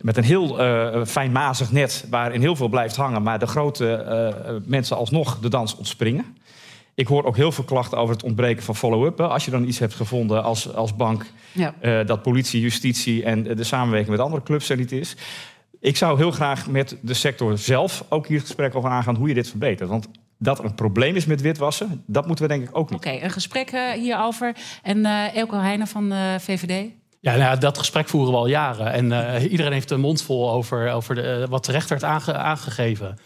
[0.02, 4.98] met een heel uh, fijnmazig net waarin heel veel blijft hangen, maar de grote mensen
[4.98, 6.26] alsnog de dans ontspringen.
[6.94, 9.22] Ik hoor ook heel veel klachten over het ontbreken van follow-up.
[9.22, 12.04] Als je dan iets hebt gevonden als, als bank, ja.
[12.04, 15.16] dat politie, justitie en de samenwerking met andere clubs er niet is.
[15.86, 19.28] Ik zou heel graag met de sector zelf ook hier het gesprek over aangaan hoe
[19.28, 19.90] je dit verbetert.
[19.90, 20.08] Want
[20.38, 23.06] dat er een probleem is met witwassen, dat moeten we denk ik ook niet.
[23.06, 24.56] Oké, een gesprek uh, hierover.
[24.84, 26.92] En uh, Elko Heijnen van de uh, VVD?
[27.20, 28.92] Ja, nou, dat gesprek voeren we al jaren.
[28.92, 33.18] En uh, iedereen heeft een mond vol over, over de, wat terecht werd aange, aangegeven.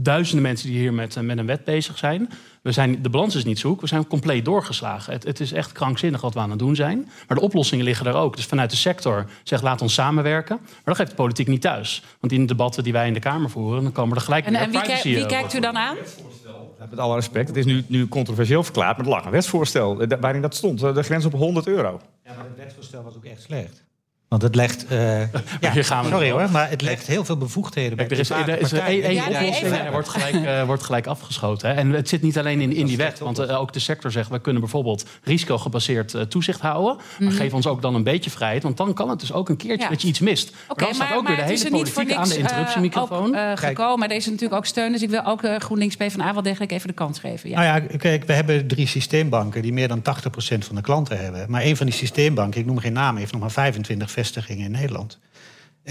[0.00, 2.30] Duizenden mensen die hier met, met een wet bezig zijn.
[2.62, 3.02] We zijn.
[3.02, 5.12] De balans is niet zoek, we zijn compleet doorgeslagen.
[5.12, 7.10] Het, het, is echt krankzinnig wat we aan het doen zijn.
[7.26, 8.36] Maar de oplossingen liggen er ook.
[8.36, 10.58] Dus vanuit de sector zegt laat ons samenwerken.
[10.62, 12.02] Maar dat geeft de politiek niet thuis.
[12.20, 14.54] Want in de debatten die wij in de Kamer voeren, dan komen er gelijk en,
[14.54, 15.96] En wie, wie kijkt u dan aan?
[16.90, 20.18] Met alle respect, het is nu, nu controversieel verklaard, maar het lag een wetsvoorstel eh,
[20.20, 20.80] waarin dat stond.
[20.80, 22.00] De grens op 100 euro.
[22.24, 23.82] Ja, maar het wetsvoorstel was ook echt slecht.
[24.28, 24.86] Want het legt.
[24.98, 25.20] Uh,
[25.60, 28.60] ja, gaan we sorry hoor, maar het legt heel veel bevoegdheden bij Er is, er
[28.60, 31.68] is één oplossing en er wordt gelijk, uh, wordt gelijk afgeschoten.
[31.68, 31.74] Hè.
[31.74, 34.30] En het zit niet alleen in, in die wet, want uh, ook de sector zegt:
[34.30, 36.96] we kunnen bijvoorbeeld risicogebaseerd toezicht houden.
[36.96, 37.36] Maar mm.
[37.36, 39.82] geef ons ook dan een beetje vrijheid, want dan kan het dus ook een keertje
[39.82, 39.88] ja.
[39.88, 40.52] dat je iets mist.
[40.68, 43.36] Oké, okay, maar, ook maar weer de hele politiek aan de interruptiemicrofoon.
[43.36, 44.92] Ook, gekomen, maar er is natuurlijk ook steun.
[44.92, 47.50] Dus ik wil ook GroenLinks PvdA wel degelijk even de kans geven.
[47.50, 47.60] Ja.
[47.60, 50.02] Nou ja, kijk, we hebben drie systeembanken die meer dan 80%
[50.58, 51.44] van de klanten hebben.
[51.48, 54.70] Maar een van die systeembanken, ik noem geen naam, heeft nog maar 25 vestigingen in
[54.70, 55.18] Nederland.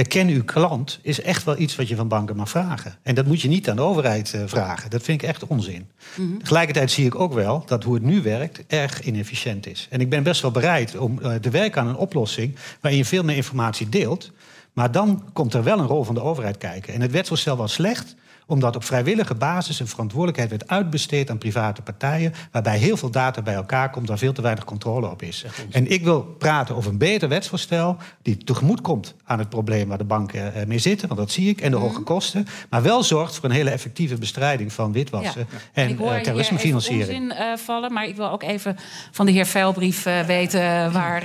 [0.08, 2.98] Ken uw klant is echt wel iets wat je van banken mag vragen.
[3.04, 4.90] En dat moet je niet aan de overheid uh, vragen.
[4.90, 5.90] Dat vind ik echt onzin.
[6.16, 9.88] Mm Tegelijkertijd zie ik ook wel dat hoe het nu werkt erg inefficiënt is.
[9.90, 13.06] En ik ben best wel bereid om uh, te werken aan een oplossing waarin je
[13.06, 14.32] veel meer informatie deelt.
[14.74, 16.94] Maar dan komt er wel een rol van de overheid kijken.
[16.94, 18.16] En het wetsvoorstel was slecht
[18.48, 23.42] omdat op vrijwillige basis een verantwoordelijkheid werd uitbesteed aan private partijen, waarbij heel veel data
[23.42, 25.46] bij elkaar komt, waar veel te weinig controle op is.
[25.72, 29.98] En ik wil praten over een beter wetsvoorstel die tegemoet komt aan het probleem waar
[29.98, 31.86] de banken eh, mee zitten, want dat zie ik, en de mhm.
[31.86, 37.32] hoge kosten, maar wel zorgt voor een hele effectieve bestrijding van witwassen en uh, terrorismefinanciering.
[37.32, 38.78] Ik uh, vallen, maar ik wil ook even
[39.12, 41.22] van de heer Veilbrief uh, weten waar,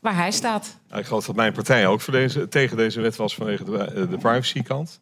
[0.00, 0.76] waar hij staat.
[0.88, 4.06] Nou, ik geloof dat mijn partij ook voor deze, tegen deze wet was vanwege de,
[4.10, 5.00] de privacy kant.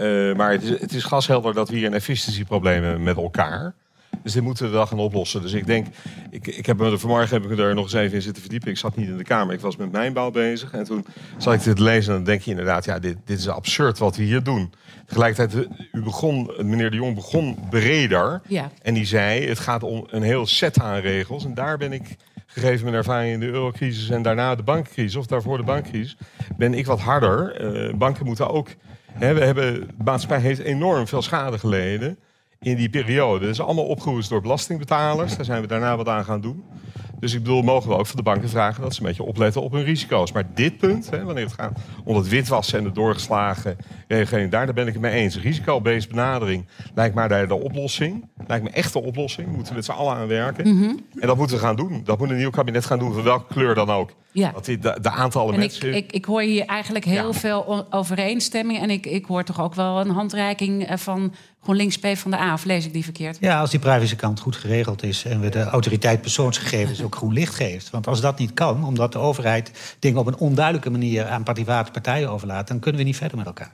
[0.00, 3.74] Uh, maar het is, het is gashelder dat we hier een efficiëntieprobleem hebben met elkaar.
[4.22, 5.42] Dus dit moeten we wel gaan oplossen.
[5.42, 5.86] Dus ik denk,
[6.30, 8.70] ik, ik heb me vanmorgen heb ik er nog eens even in zitten verdiepen.
[8.70, 10.72] Ik zat niet in de kamer, ik was met mijnbouw bezig.
[10.72, 13.48] En toen zat ik dit lezen en dan denk je inderdaad, ja, dit, dit is
[13.48, 14.72] absurd wat we hier doen.
[15.06, 18.40] Tegelijkertijd, u begon, meneer de Jong begon breder.
[18.46, 18.70] Ja.
[18.82, 21.44] En die zei, het gaat om een heel set aan regels.
[21.44, 25.26] En daar ben ik, gegeven mijn ervaring in de eurocrisis en daarna de bankcrisis, of
[25.26, 26.16] daarvoor de bankcrisis,
[26.56, 27.60] ben ik wat harder.
[27.88, 28.68] Uh, banken moeten ook
[29.16, 32.18] we hebben, de maatschappij heeft enorm veel schade geleden
[32.60, 33.40] in die periode.
[33.40, 35.36] Dat is allemaal opgehoest door belastingbetalers.
[35.36, 36.64] Daar zijn we daarna wat aan gaan doen.
[37.20, 39.62] Dus ik bedoel, mogen we ook van de banken vragen dat ze een beetje opletten
[39.62, 40.32] op hun risico's.
[40.32, 43.76] Maar dit punt, hè, wanneer het gaat om het witwassen en de doorgeslagen
[44.08, 45.38] regeling, daar, daar ben ik het mee eens.
[45.40, 48.28] Risico-based benadering lijkt mij daar de oplossing.
[48.46, 49.48] Lijkt me echt de oplossing.
[49.48, 50.76] Moeten we met z'n allen aan werken.
[50.76, 50.90] Mhm.
[51.20, 52.00] En dat moeten we gaan doen.
[52.04, 54.12] Dat moet een nieuw kabinet gaan doen, van welke kleur dan ook.
[54.32, 54.52] Ja.
[54.52, 55.94] Dat die, de, de aantallen En ik, mensen...
[55.94, 58.78] ik, ik hoor hier eigenlijk heel veel overeenstemming.
[58.80, 60.96] En ik, ik hoor toch ook wel een handreiking eh,
[61.68, 62.52] van GroenLinks P van de A.
[62.52, 63.36] Of lees ik die verkeerd?
[63.40, 67.54] Ja, als die privacykant goed geregeld is en we de autoriteit persoonsgegevens ook groen licht
[67.54, 67.90] geeft.
[67.90, 71.90] Want als dat niet kan, omdat de overheid dingen op een onduidelijke manier aan private
[71.90, 73.72] partijen overlaat, dan kunnen we niet verder met elkaar.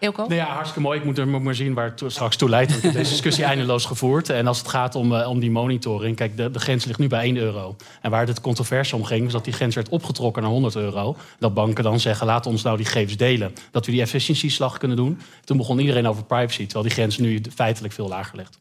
[0.00, 0.22] Eelco?
[0.22, 0.98] Nou ja, hartstikke mooi.
[0.98, 2.76] Ik moet er maar zien waar het straks toe leidt.
[2.76, 4.28] Ik heb deze discussie eindeloos gevoerd.
[4.28, 6.16] En als het gaat om, eh, om die monitoring...
[6.16, 7.76] Kijk, de, de grens ligt nu bij 1 euro.
[8.00, 9.24] En waar het controverse om ging...
[9.24, 11.16] was dat die grens werd opgetrokken naar 100 euro.
[11.38, 13.54] Dat banken dan zeggen, laat ons nou die gegevens delen.
[13.70, 15.20] Dat we die efficiëntieslag kunnen doen.
[15.44, 16.62] Toen begon iedereen over privacy.
[16.62, 18.58] Terwijl die grens nu feitelijk veel lager ligt.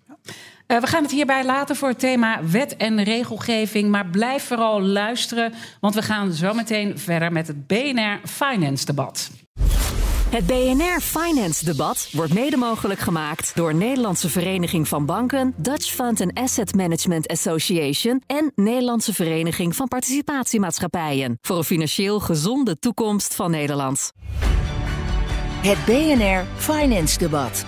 [0.67, 3.89] Eh, we gaan het hierbij laten voor het thema wet en regelgeving.
[3.89, 9.29] Maar blijf vooral luisteren, want we gaan zo meteen verder met het BNR Finance debat.
[10.29, 16.21] Het BNR Finance Debat wordt mede mogelijk gemaakt door Nederlandse Vereniging van Banken, Dutch Fund
[16.21, 21.37] and Asset Management Association en Nederlandse Vereniging van Participatiemaatschappijen.
[21.41, 24.11] Voor een financieel gezonde toekomst van Nederland.
[25.61, 27.65] Het BNR Finance Debat.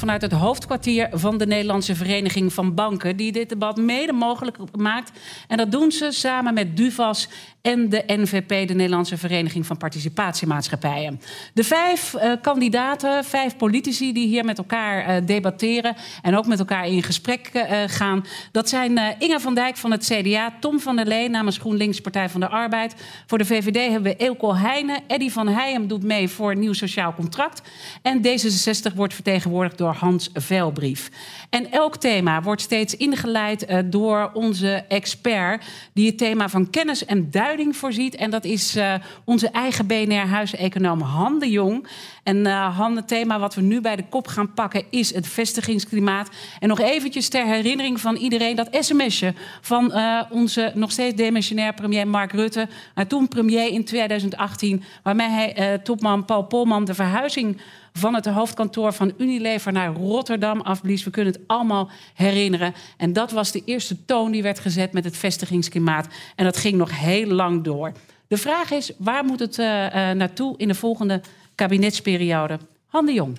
[0.00, 5.10] Vanuit het hoofdkwartier van de Nederlandse Vereniging van Banken, die dit debat mede mogelijk maakt.
[5.48, 7.28] En dat doen ze samen met DUVAS
[7.62, 11.20] en de NVP, de Nederlandse Vereniging van Participatiemaatschappijen.
[11.54, 16.58] De vijf eh, kandidaten, vijf politici die hier met elkaar eh, debatteren en ook met
[16.58, 18.24] elkaar in gesprek eh, gaan.
[18.52, 22.28] Dat zijn Inge van Dijk van het CDA, Tom van der Leen namens GroenLinks Partij
[22.28, 22.94] van de Arbeid.
[23.26, 25.00] Voor de VVD hebben we Eelco Heijnen.
[25.06, 27.62] Eddy van Heijem doet mee voor nieuw sociaal contract.
[28.02, 31.10] En D66 wordt vertegenwoordigd door Hans Velbrief.
[31.50, 35.64] En elk thema wordt steeds ingeleid eh, door onze expert...
[35.92, 38.14] die het thema van kennis en duiding voorziet.
[38.14, 41.86] En dat is eh, onze eigen BNR-huiseconoom Han de Jong.
[42.22, 44.84] En eh, Han, het thema wat we nu bij de kop gaan pakken...
[44.90, 46.28] is het vestigingsklimaat.
[46.58, 48.56] En nog eventjes ter herinnering van iedereen...
[48.56, 49.92] dat sms'je van
[50.30, 52.68] onze nog steeds demissionair premier Mark Rutte...
[53.08, 54.82] toen premier in 2018...
[55.02, 57.60] waarmee hij topman Paul Polman de verhuizing
[58.00, 61.04] van het hoofdkantoor van Unilever naar Rotterdam afblies.
[61.04, 62.74] We kunnen het allemaal herinneren.
[62.96, 66.08] En dat was de eerste toon die werd gezet met het vestigingsklimaat.
[66.36, 67.92] En dat ging nog heel lang door.
[68.30, 71.20] De vraag is, waar moet het eh, eh, naartoe in de volgende
[71.54, 72.58] kabinetsperiode?
[72.86, 73.38] Han de Jong.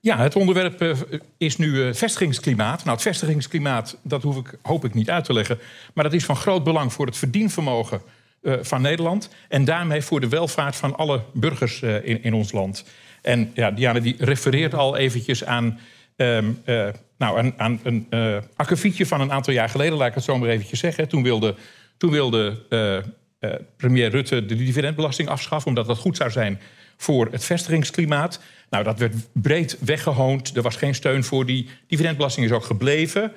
[0.00, 0.96] Ja, het onderwerp eh,
[1.36, 2.78] is nu vestigingsklimaat.
[2.78, 5.58] Nou, het vestigingsklimaat, dat hoef ik, hoop ik niet uit te leggen.
[5.94, 8.00] Maar dat is van groot belang voor het verdienvermogen
[8.42, 9.28] van Nederland.
[9.48, 12.84] En daarmee voor de welvaart van alle burgers in, in ons land.
[13.22, 15.80] En ja, Diana die refereert al eventjes aan,
[16.16, 19.98] ehm, eh, nou, aan, aan een uh, van een aantal jaar geleden.
[19.98, 21.08] Laat ik het zo maar eventjes zeggen.
[21.08, 21.54] Toen wilde,
[21.96, 25.68] toen wilde eh, premier Rutte de dividendbelasting afschaffen...
[25.68, 26.60] omdat dat goed zou zijn
[26.96, 28.40] voor het vestigingsklimaat.
[28.70, 30.56] Nou, dat werd breed weggehoond.
[30.56, 31.46] Er was geen steun voor.
[31.46, 33.32] Die dividendbelasting is ook gebleven.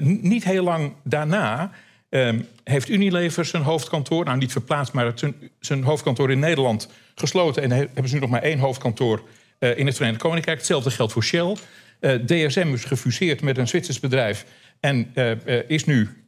[0.00, 1.72] Niet heel lang daarna
[2.10, 4.24] um, heeft Unilever zijn hoofdkantoor...
[4.24, 7.62] nou, niet verplaatst, maar zijn, zijn hoofdkantoor in Nederland gesloten...
[7.62, 9.22] en he, hebben ze nu nog maar één hoofdkantoor
[9.60, 10.58] uh, in het Verenigd Koninkrijk.
[10.58, 11.56] Hetzelfde geldt voor Shell.
[12.00, 14.44] Uh, DSM is gefuseerd met een Zwitsers bedrijf...
[14.80, 15.14] en
[15.66, 16.24] is nu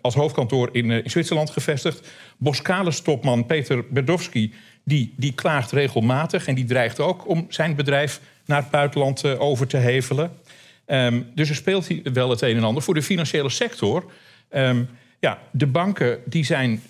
[0.00, 2.08] als hoofdkantoor in, in, Zwitserland gevestigd.
[2.38, 4.54] Boskalis topman Peter Berdowski
[4.84, 6.46] die, die klaagt regelmatig...
[6.46, 10.32] en die dreigt ook om zijn bedrijf naar het buitenland over te hevelen.
[10.86, 12.82] Um, dus er speelt wel het een en ander.
[12.82, 14.04] Voor de financiële sector...
[14.50, 14.88] Um,
[15.22, 16.82] ja, de banken die zijn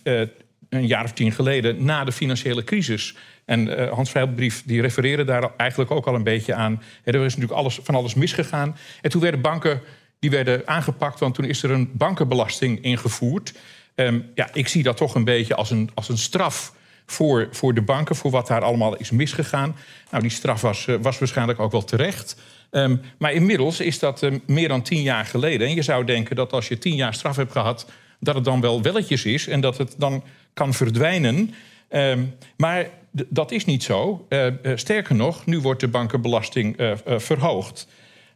[0.69, 1.85] een jaar of tien geleden...
[1.85, 3.17] na de financiële crisis...
[3.45, 6.83] En Hans Vrijbrief die refereerde daar eigenlijk ook al een beetje aan.
[7.05, 8.77] Er is natuurlijk alles, van alles misgegaan.
[9.01, 9.81] En toen werden banken
[10.19, 13.55] die werden aangepakt, want toen is er een bankenbelasting ingevoerd.
[13.95, 16.75] Um, ja, ik zie dat toch een beetje als een, als een straf
[17.07, 19.77] voor, voor de banken, voor wat daar allemaal is misgegaan.
[20.11, 22.37] Nou, die straf was, uh, was waarschijnlijk ook wel terecht.
[22.71, 25.67] Um, maar inmiddels is dat uh, meer dan tien jaar geleden.
[25.67, 27.91] En je zou denken dat als je tien jaar straf hebt gehad,
[28.23, 31.55] dat het dan wel welletjes is en dat het dan kan verdwijnen.
[31.91, 34.27] Um, maar dat is niet zo.
[34.29, 37.87] Uh, sterker nog, nu wordt de bankenbelasting verhoogd.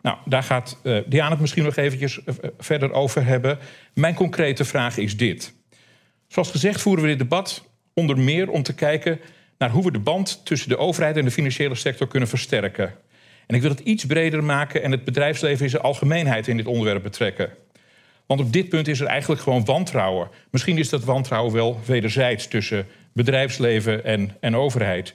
[0.06, 3.58] Nou, daar gaat uh, Diana het misschien nog eventjes uh, verder over hebben.
[3.94, 5.54] Mijn concrete vraag is dit.
[6.28, 9.20] Zoals gezegd voeren we dit debat onder meer om te kijken
[9.58, 12.94] naar hoe we de band tussen de overheid en de financiële sector kunnen versterken.
[13.46, 16.66] En ik wil het iets breder maken en het bedrijfsleven in zijn algemeenheid in dit
[16.66, 17.50] onderwerp betrekken.
[18.26, 20.28] Want op dit punt is er eigenlijk gewoon wantrouwen.
[20.50, 25.14] Misschien is dat wantrouwen wel wederzijds tussen bedrijfsleven en, en overheid.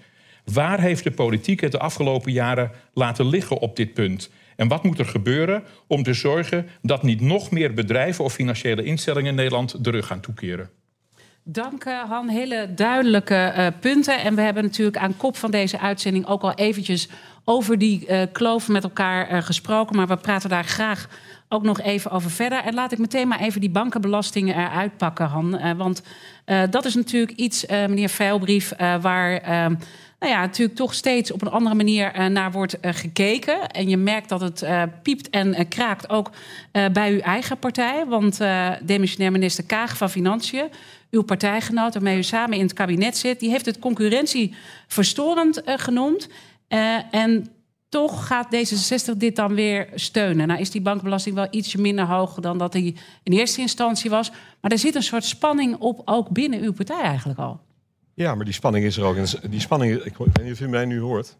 [0.54, 4.30] Waar heeft de politiek het de afgelopen jaren laten liggen op dit punt?
[4.56, 8.84] En wat moet er gebeuren om te zorgen dat niet nog meer bedrijven of financiële
[8.84, 10.70] instellingen in Nederland de rug gaan toekeren?
[11.44, 14.20] Dank uh, Han, hele duidelijke uh, punten.
[14.20, 17.10] En we hebben natuurlijk aan kop van deze uitzending ook al eventjes
[17.52, 19.96] over die uh, kloof met elkaar gesproken.
[19.96, 21.08] Maar we praten daar graag
[21.50, 22.64] ook nog even over verder.
[22.64, 25.78] En laat ik meteen maar even die bankenbelastingen eruit pakken, Han.
[25.78, 26.02] want
[26.70, 29.42] dat is natuurlijk iets, meneer Veilbrief, waar
[30.20, 33.68] nou ja, natuurlijk toch steeds op een andere manier naar wordt gekeken.
[33.70, 34.66] En je merkt dat het
[35.04, 36.30] piept en kraakt ook
[36.92, 38.06] bij uw eigen partij.
[38.06, 38.40] Want
[38.82, 40.70] demissionair minister Kaag van Financiën
[41.12, 46.28] uw partijgenoot, waarmee u samen in het kabinet zit, die heeft het concurrentieverstorend genoemd.
[46.74, 47.48] Uh, en
[47.90, 50.48] toch gaat D66 dit dan weer steunen.
[50.48, 54.32] Nou is die bankbelasting wel ietsje minder hoog dan dat die in eerste instantie was.
[54.62, 57.60] Maar er zit een soort spanning op, ook binnen uw partij eigenlijk al.
[58.14, 59.16] Ja, maar die spanning is er ook.
[59.16, 61.38] In de, die spanning, ik weet niet of u mij nu hoort.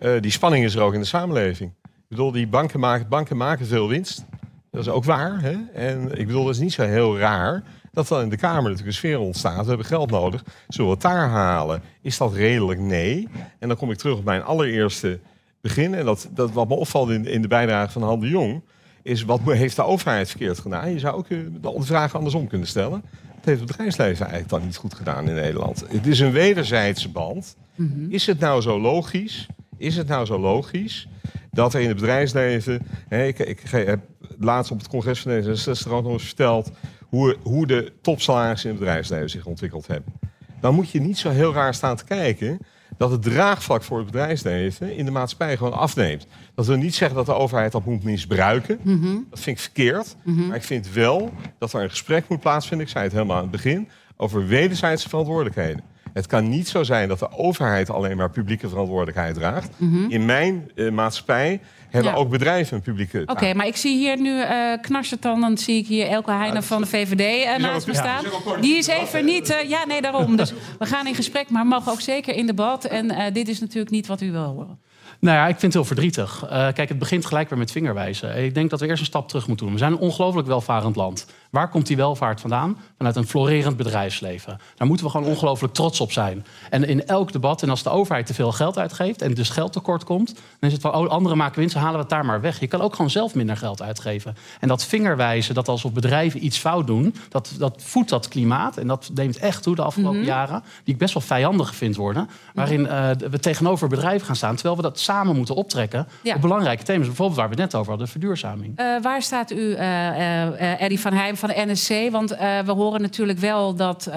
[0.00, 1.72] Uh, die spanning is er ook in de samenleving.
[1.84, 4.24] Ik bedoel, die banken maken, banken maken veel winst.
[4.70, 5.40] Dat is ook waar.
[5.40, 5.56] Hè?
[5.72, 7.62] En ik bedoel, dat is niet zo heel raar
[7.94, 9.62] dat dan in de Kamer natuurlijk een sfeer ontstaat.
[9.62, 10.44] We hebben geld nodig.
[10.68, 11.82] Zullen we het daar halen?
[12.02, 12.80] Is dat redelijk?
[12.80, 13.28] Nee.
[13.58, 15.18] En dan kom ik terug op mijn allereerste
[15.60, 15.94] begin.
[15.94, 18.62] En dat, dat wat me opvalt in, in de bijdrage van Han de Jong...
[19.02, 20.90] is wat heeft de overheid verkeerd gedaan?
[20.90, 23.04] Je zou ook eh, de vraag andersom kunnen stellen.
[23.34, 25.84] Het heeft het bedrijfsleven eigenlijk dan niet goed gedaan in Nederland.
[25.88, 27.56] Het is een wederzijdse band.
[27.74, 28.10] Mhm.
[28.10, 29.46] Is het nou zo logisch?
[29.76, 31.08] Is het nou zo logisch
[31.50, 32.86] dat er in het bedrijfsleven...
[33.08, 34.00] Hè, ik, ik, heb
[34.38, 36.70] laatst op het congres van D66 ook nog eens verteld
[37.14, 40.12] hoe, hoe de topsalarissen in het bedrijfsleven zich ontwikkeld hebben.
[40.60, 42.58] Dan moet je niet zo heel raar staan te kijken
[42.96, 46.26] dat het draagvlak voor het bedrijfsleven in de maatschappij gewoon afneemt.
[46.54, 48.78] Dat wil niet zeggen dat de overheid dat moet misbruiken.
[48.82, 49.16] Mhm.
[49.30, 50.16] Dat vind ik verkeerd.
[50.22, 50.46] Mhm.
[50.46, 52.86] Maar ik vind wel dat er een gesprek moet plaatsvinden.
[52.86, 53.88] Ik zei het helemaal aan het begin.
[54.16, 55.82] Over wederzijdse verantwoordelijkheden.
[56.14, 59.70] Het kan niet zo zijn dat de overheid alleen maar publieke verantwoordelijkheid draagt.
[59.76, 60.10] Mhm.
[60.10, 64.40] In mijn uh, maatschappij hebben ook bedrijven een publieke Oké, maar ik zie hier nu
[64.40, 65.40] uh.
[65.40, 68.24] Dan zie ik hier Elke Heijnen van de VVD uh, naast me staan.
[68.60, 69.50] Die is even niet...
[69.50, 70.36] Uh, ja, nee, daarom.
[70.36, 72.84] Dus we gaan in gesprek, maar mogen ook zeker in debat.
[72.84, 74.78] En dit is natuurlijk niet wat u wil horen.
[75.20, 76.44] Nou ja, ik vind het heel verdrietig.
[76.48, 78.44] kijk, het begint gelijk weer met vingerwijzen.
[78.44, 79.74] Ik denk dat we eerst een stap terug moeten doen.
[79.74, 81.26] We zijn een ongelooflijk welvarend land.
[81.54, 82.78] Waar komt die welvaart vandaan?
[82.96, 84.58] Vanuit een florerend bedrijfsleven.
[84.76, 86.46] Daar moeten we gewoon ongelooflijk trots op zijn.
[86.70, 90.04] En in elk debat, en als de overheid te veel geld uitgeeft en dus geldtekort
[90.04, 92.60] komt, dan is het van oh, anderen maken winst, halen we het daar maar weg.
[92.60, 94.36] Je kan ook gewoon zelf minder geld uitgeven.
[94.60, 98.76] En dat vingerwijzen, dat alsof bedrijven iets fout doen, dat, dat voedt dat klimaat.
[98.76, 100.28] En dat neemt echt toe de afgelopen mhm.
[100.28, 102.28] jaren, die ik best wel vijandig vind worden.
[102.54, 106.82] Waarin uh, we tegenover bedrijven gaan staan, terwijl we dat samen moeten optrekken op belangrijke
[106.82, 107.06] thema's.
[107.06, 108.80] Bijvoorbeeld waar we het net over hadden, verduurzaming.
[108.80, 111.36] Uh, waar staat u, uh, Eddie van Heijm?
[111.46, 112.10] Van de NSC.
[112.10, 114.14] Want uh, we horen natuurlijk wel dat uh,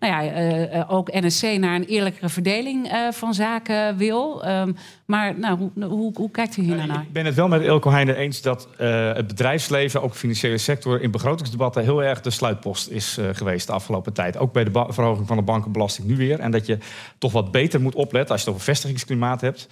[0.00, 0.40] nou ja,
[0.72, 4.48] uh, ook NSC naar een eerlijkere verdeling van zaken wil.
[4.48, 7.02] Um, maar nou, hoe, hoe, hoe, kijkt u hier naar?
[7.02, 11.02] Ik ben het wel met Elko Heijnen eens dat het bedrijfsleven, ook de financiële sector,
[11.02, 14.36] in begrotingsdebatten heel erg de sluitpost is geweest de afgelopen tijd.
[14.36, 16.40] Ook bij de verhoging van de bankenbelasting nu weer.
[16.40, 16.78] En dat je
[17.18, 19.68] toch wat beter moet opletten als je het over vestigingsklimaat hebt.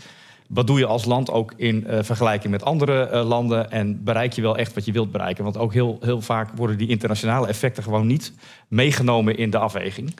[0.48, 3.70] Wat doe je als land ook in uh, vergelijking met andere uh, landen?
[3.70, 5.44] En bereik je wel echt wat je wilt bereiken?
[5.44, 8.32] Want ook heel, heel vaak worden die internationale effecten gewoon niet
[8.68, 10.14] meegenomen in de afweging.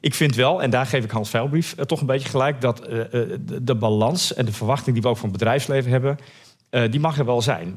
[0.00, 2.76] Ik vind wel, en daar geef ik Hans Veilbrief uh, toch een beetje gelijk, dat
[2.76, 6.18] de, de, balans en de verwachting die we ook van het bedrijfsleven hebben,
[6.70, 7.74] uh, die mag er wel zijn.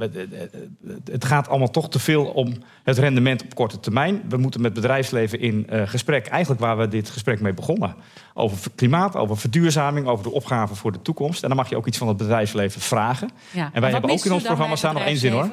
[1.12, 4.22] Het gaat allemaal toch te veel om het rendement op korte termijn.
[4.30, 7.96] We moeten met bedrijfsleven in uh, gesprek, eigenlijk waar we dit gesprek mee begonnen.
[8.34, 11.42] Over klimaat, over verduurzaming, over de opgaven voor de toekomst.
[11.44, 13.30] En dan mag je ook iets van het bedrijfsleven vragen.
[13.52, 13.70] Ja.
[13.74, 15.50] En wij hebben ook in ons programma staan nog één zin hoor.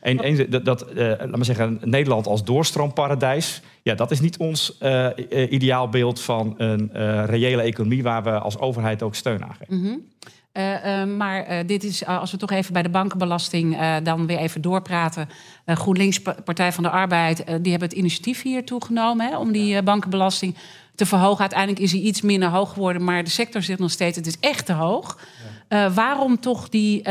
[0.00, 3.62] Eén, één, dat, dat uh, laat maar zeggen, Nederland als doorstroomparadijs.
[3.82, 4.78] Ja, dat is niet ons
[5.48, 6.90] ideaalbeeld van een
[7.26, 9.80] reële economie waar we als overheid ook steun aan geven.
[9.80, 10.41] Mm uh,
[11.16, 15.28] maar uh, dit is, als we toch even bij de bankenbelasting dan weer even doorpraten.
[15.66, 20.56] GroenLinks, Partij van de Arbeid, die hebben het initiatief hier toegenomen hè, om die bankenbelasting
[20.94, 21.40] te verhogen.
[21.40, 24.36] Uiteindelijk is hij iets minder hoog geworden, maar de sector zit nog steeds, het is
[24.40, 25.18] echt te hoog.
[25.68, 25.90] Ja.
[25.90, 27.02] waarom toch die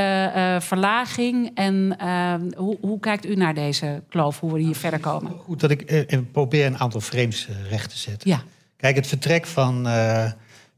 [0.59, 1.95] verlaging en
[2.57, 5.31] hoe, hoe, kijkt u naar deze kloof, hoe we hier verder komen?
[5.31, 8.29] Goed dat ik probeer een aantal frames recht te zetten.
[8.29, 8.41] Ja.
[8.77, 9.87] Kijk, het vertrek van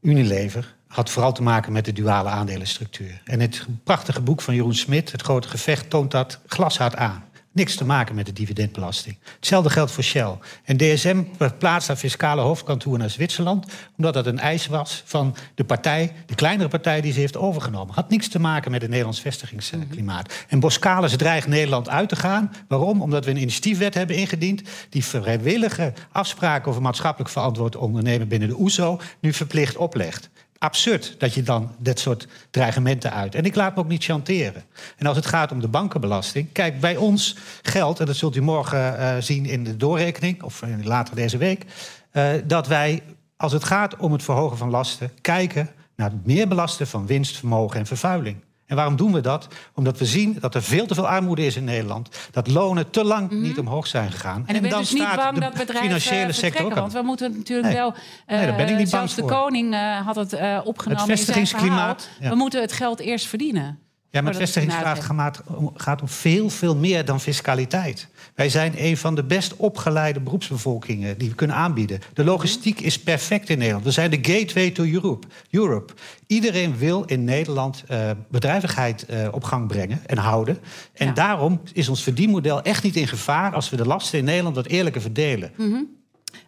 [0.00, 3.20] Unilever had vooral te maken met de duale aandelenstructuur.
[3.24, 7.24] En het prachtige boek van Jeroen Smit, Het Grote Gevecht, toont dat glashard aan.
[7.52, 9.16] Niks te maken met de dividendbelasting.
[9.36, 10.38] Hetzelfde geldt voor Shell.
[10.64, 11.22] En DSM
[11.58, 13.66] plaatst haar fiscale hoofdkantoor naar Zwitserland...
[13.96, 17.94] omdat dat een eis was van de partij, de kleinere partij die ze heeft overgenomen.
[17.94, 20.44] Had niks te maken met het Nederlands vestigingsklimaat.
[20.48, 22.52] En Boskalis dreigt Nederland uit te gaan.
[22.68, 23.02] Waarom?
[23.02, 24.62] Omdat we een initiatiefwet hebben ingediend...
[24.88, 29.00] die vrijwillige afspraken over maatschappelijk verantwoord ondernemen binnen de OESO...
[29.20, 30.30] nu verplicht oplegt.
[30.58, 33.34] Absurd dat je dan dit soort dreigementen uit.
[33.34, 34.62] En ik laat me ook niet chanteren.
[34.96, 38.42] En als het gaat om de bankenbelasting, kijk, bij ons geldt, en dat zult u
[38.42, 41.64] morgen uh, zien in de doorrekening, of later deze week,
[42.12, 43.02] uh, dat wij,
[43.36, 47.36] als het gaat om het verhogen van lasten, kijken naar het meer belasten van winst,
[47.36, 48.36] vermogen en vervuiling.
[48.74, 49.48] En waarom doen we dat?
[49.74, 52.08] Omdat we zien dat er veel te veel armoede is in Nederland.
[52.30, 53.42] Dat lonen te lang mm -hmm.
[53.42, 54.44] niet omhoog zijn gegaan.
[54.46, 57.02] En, en dan dus niet staat bang de dat bedrijven financiële sector ook Want we
[57.02, 57.76] moeten natuurlijk Nee.
[57.76, 57.94] wel...
[58.26, 59.30] Nee, daar ben ik eh, niet bang zelfs de voor.
[59.30, 62.28] koning eh, had het eh, opgenomen Het vestigingsklimaat, ja.
[62.28, 63.78] We moeten het geld eerst verdienen.
[64.14, 65.42] Ja, maar het Voordat het vestigingsgraad
[65.76, 68.08] gaat om, veel, veel meer dan fiscaliteit.
[68.34, 72.00] Wij zijn een van de best opgeleide beroepsbevolkingen die we kunnen aanbieden.
[72.12, 73.84] De logistiek is perfect in Nederland.
[73.84, 75.26] We zijn de gateway to Europe.
[75.50, 75.92] Europe.
[76.26, 80.58] Iedereen wil in Nederland eh, bedrijvigheid eh, op gang brengen en houden.
[80.94, 81.12] En Ja.
[81.12, 84.66] daarom is ons verdienmodel echt niet in gevaar als we de lasten in Nederland wat
[84.66, 85.50] eerlijker verdelen.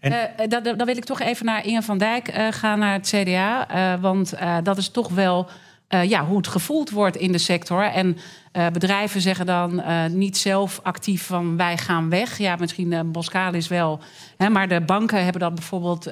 [0.01, 2.93] En- Eh, dat- dan wil ik toch even naar Inge van Dijk eh, gaan, naar
[2.93, 3.69] het CDA.
[3.69, 5.49] eh, want eh, dat is toch wel
[5.89, 7.83] eh, ja, hoe het gevoeld wordt in de sector.
[7.83, 8.17] En
[8.53, 12.39] eh, bedrijven zeggen dan eh, niet zelf actief van wij gaan weg.
[12.39, 14.01] Ja, misschien Boskalis wel.
[14.37, 16.11] Hè, maar de banken hebben dat bijvoorbeeld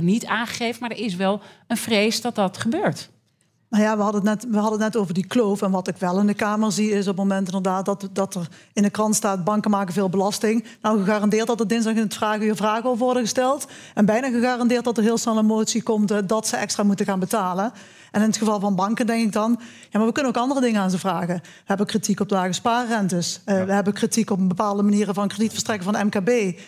[0.00, 0.80] niet aangegeven.
[0.80, 3.10] Maar er is wel een vrees dat dat gebeurt.
[3.76, 5.62] Nou ja, we hadden, het net, we hadden het net over die kloof.
[5.62, 8.34] En wat ik wel in de Kamer zie is op het moment inderdaad dat, dat
[8.34, 9.44] er in de krant staat...
[9.44, 10.64] banken maken veel belasting.
[10.82, 13.66] Nou, gegarandeerd dat er dinsdag in het vragenuur vragen over worden gesteld.
[13.94, 16.10] En bijna gegarandeerd dat er heel snel een motie komt...
[16.10, 17.72] eh, dat ze extra moeten gaan betalen.
[18.10, 19.56] En in het geval van banken denk ik dan...
[19.90, 21.36] ja, maar we kunnen ook andere dingen aan ze vragen.
[21.42, 23.40] We hebben kritiek op lage spaarrentes.
[23.44, 26.58] Eh, We hebben kritiek op bepaalde manieren van kredietverstrekken van MKB...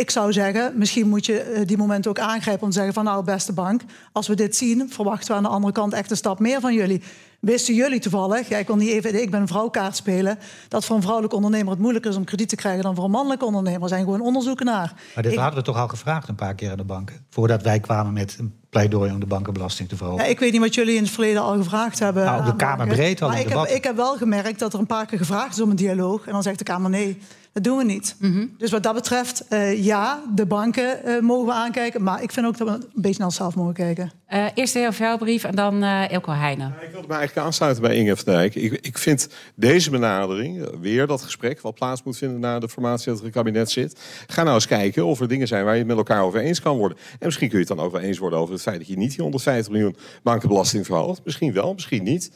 [0.00, 3.04] Ik zou zeggen, misschien moet je eh, die momenten ook aangrijpen om te zeggen van
[3.04, 3.82] nou beste bank,
[4.12, 6.74] als we dit zien, verwachten we aan de andere kant echt een stap meer van
[6.74, 7.02] jullie.
[7.40, 10.38] Wisten jullie toevallig, ja, ik wil niet even, ik ben een vrouwkaart spelen,
[10.68, 13.10] dat voor een vrouwelijke ondernemer het moeilijker is om krediet te krijgen dan voor een
[13.10, 13.82] mannelijke ondernemer.
[13.82, 14.92] Er zijn gewoon onderzoeken naar.
[15.14, 17.26] Maar dit Ik- hadden we toch al gevraagd een paar keer aan de banken.
[17.30, 20.24] Voordat wij kwamen met een pleidooi om de bankenbelasting te verhogen.
[20.24, 22.24] Ja, ik weet niet wat jullie in het verleden al gevraagd hebben.
[22.24, 24.78] Nou, op de Kamer breed al Maar ik heb, ik heb wel gemerkt dat er
[24.78, 26.26] een paar keer gevraagd is om een dialoog.
[26.26, 27.18] En dan zegt de Kamer nee,
[27.52, 28.16] dat doen we niet.
[28.58, 32.02] Dus wat dat betreft, eh, ja, de banken eh, mogen we aankijken.
[32.02, 34.12] Maar ik vind ook dat we een beetje naar onszelf mogen kijken.
[34.26, 36.74] Eh, eerst de heer Vuilbrief en dan eh Elko Heijnen.
[36.82, 38.54] Ik wilde me eigenlijk aansluiten bij Inge van Dijk.
[38.54, 41.60] Ik, ik vind deze benadering, weer dat gesprek...
[41.60, 44.00] wat plaats moet vinden na de formatie dat er een kabinet zit...
[44.26, 46.60] ga nou eens kijken of er dingen zijn waar je het met elkaar over eens
[46.60, 46.98] kan worden.
[46.98, 48.78] En misschien kun je het dan ook wel eens worden over het feit...
[48.78, 51.20] dat je niet die 150 miljoen bankenbelasting verhoogt.
[51.24, 52.30] Misschien wel, misschien niet.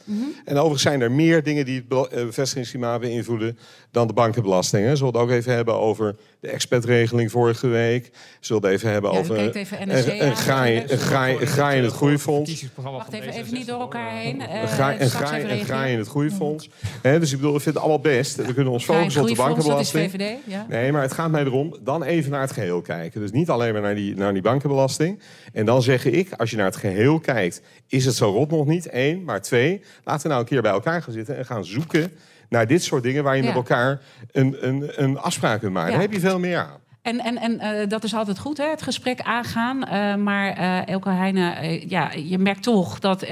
[0.45, 3.57] En overigens zijn er meer dingen die het be- bevestigingsklimaat beïnvloeden...
[3.91, 4.87] dan de bankenbelasting.
[5.05, 8.11] Zullen we het ook even hebben over de expertregeling vorige week?
[8.39, 9.37] Zullen we het even hebben Ja, over...
[9.55, 9.89] even een-
[10.21, 10.35] een aan.
[10.35, 12.65] graai- een graai- een graai in het groeifonds.
[12.75, 14.41] Wacht even, even niet door elkaar heen.
[14.41, 15.91] Eh, Een graai, een straks graai, even een graai reageren.
[15.91, 16.69] in het groeifonds.
[17.01, 18.35] Hè, dus ik bedoel, ik vind het allemaal best.
[18.35, 20.37] We kunnen ons focussen op de groeifonds, dat is bankenbelasting.
[20.45, 20.65] VVD, ja.
[20.69, 23.21] Nee, maar het gaat mij erom dan even naar het geheel kijken.
[23.21, 25.19] Dus niet alleen maar naar die, naar die bankenbelasting.
[25.53, 28.65] En dan zeg ik, als je naar het geheel kijkt, is het zo rot nog
[28.65, 28.87] niet.
[28.91, 32.11] Eén, maar twee, laten we nou een keer bij elkaar gaan zitten en gaan zoeken
[32.49, 33.47] naar dit soort dingen waar je Ja.
[33.47, 35.91] met elkaar een, een, een afspraak kunt maken.
[35.91, 35.97] Ja.
[35.97, 36.83] Daar heb je veel meer aan.
[37.01, 39.83] En, en, en eh, dat is altijd goed, hè, het gesprek aangaan.
[39.83, 43.25] Eh, maar eh Elke Heijnen, ja, je merkt toch dat...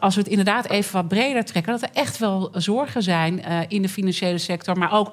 [0.00, 1.72] als we het inderdaad even wat breder trekken...
[1.72, 4.78] dat er echt wel zorgen zijn in de financiële sector...
[4.78, 5.12] maar ook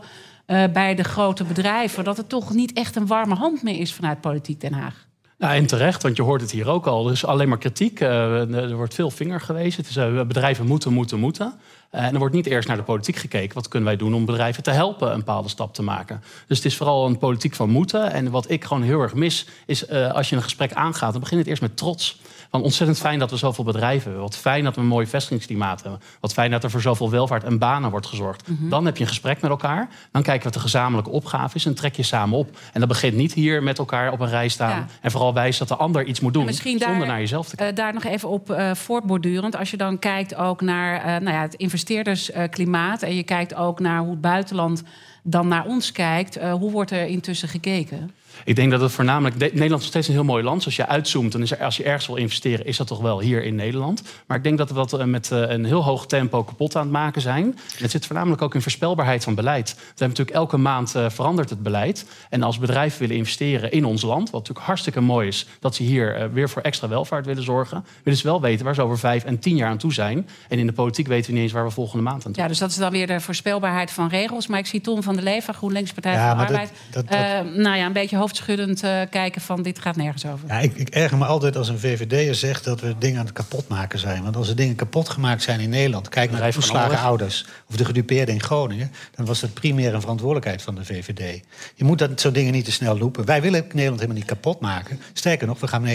[0.73, 2.03] bij de grote bedrijven...
[2.03, 5.07] dat het toch niet echt een warme hand meer is vanuit Politiek Den Haag.
[5.39, 7.05] Nou, en terecht, want je hoort het hier ook al.
[7.05, 7.99] Er is alleen maar kritiek.
[7.99, 9.81] Eh, er wordt veel vinger gewezen.
[9.81, 11.59] Het is, eh, bedrijven moeten, moeten, moeten.
[11.89, 13.53] Eh, en er wordt niet eerst naar de politiek gekeken.
[13.53, 16.21] Wat kunnen wij doen om bedrijven te helpen een bepaalde stap te maken?
[16.47, 18.11] Dus het is vooral een politiek van moeten.
[18.11, 21.11] En wat ik gewoon heel erg mis, is eh, als je een gesprek aangaat...
[21.11, 22.19] dan begin het eerst met trots.
[22.49, 24.21] Van ontzettend fijn dat we zoveel bedrijven hebben.
[24.21, 26.01] Wat fijn dat we een mooi vestigingsklimaat hebben.
[26.19, 28.47] Wat fijn dat er voor zoveel welvaart en banen wordt gezorgd.
[28.47, 29.89] Dan heb je een gesprek met elkaar.
[30.11, 32.57] Dan kijken wat de gezamenlijke opgave is en trek je samen op.
[32.73, 34.69] En dat begint niet hier met elkaar op een rij staan.
[34.69, 34.85] Ja.
[35.01, 36.45] En vooral wijzen dat de ander iets moet doen.
[36.45, 37.75] Misschien zonder daar, naar jezelf te kijken.
[37.77, 39.55] eh, daar nog even op eh, voortbordurend.
[39.55, 43.01] Als je dan kijkt ook naar eh, nou ja, het investeerdersklimaat...
[43.01, 44.83] en je kijkt ook naar hoe het buitenland
[45.23, 46.37] dan naar ons kijkt...
[46.37, 48.11] eh, hoe wordt er intussen gekeken?
[48.45, 49.39] Ik denk dat het voornamelijk.
[49.39, 50.55] De- Nederland is nog steeds een heel mooi land.
[50.57, 52.99] Dus als je uitzoomt, dan is er, als je ergens wil investeren, is dat toch
[53.01, 54.01] wel hier in Nederland.
[54.27, 56.81] Maar ik denk dat we dat eh, met eh, een heel hoog tempo kapot aan
[56.81, 57.43] het maken zijn.
[57.45, 59.73] En het zit voornamelijk ook in voorspelbaarheid van beleid.
[59.75, 62.05] We hebben natuurlijk elke maand eh, verandert het beleid.
[62.29, 65.83] En als bedrijven willen investeren in ons land, wat natuurlijk hartstikke mooi is, dat ze
[65.83, 68.97] hier eh, weer voor extra welvaart willen zorgen, willen ze wel weten waar ze over
[68.99, 70.27] vijf en tien jaar aan toe zijn.
[70.49, 72.47] En in de politiek weten we niet eens waar we volgende maand aan toe Ja,
[72.47, 74.47] dus dat is dan weer de voorspelbaarheid van regels.
[74.47, 76.71] Maar ik zie Tom van der Leven, GroenLinks Partij Ja, van de Arbeid...
[76.91, 80.25] dat- dat- eh, nou ja, een beetje hoofd hoofdschuddend uh, kijken van dit gaat nergens
[80.25, 80.47] over.
[80.47, 83.33] Ja, ik, ik erger me altijd als een VVD'er zegt dat we dingen aan het
[83.33, 84.23] kapotmaken zijn.
[84.23, 86.09] Want als er dingen kapot gemaakt zijn in Nederland...
[86.09, 88.91] kijk naar de toeslagen ouders of de gedupeerden in Groningen...
[89.15, 91.43] dan was dat primair een verantwoordelijkheid van de VVD.
[91.75, 93.25] Je moet dat soort dingen niet te snel lopen.
[93.25, 94.99] Wij willen Nederland helemaal niet kapot maken.
[95.13, 95.87] Sterker nog, we gaan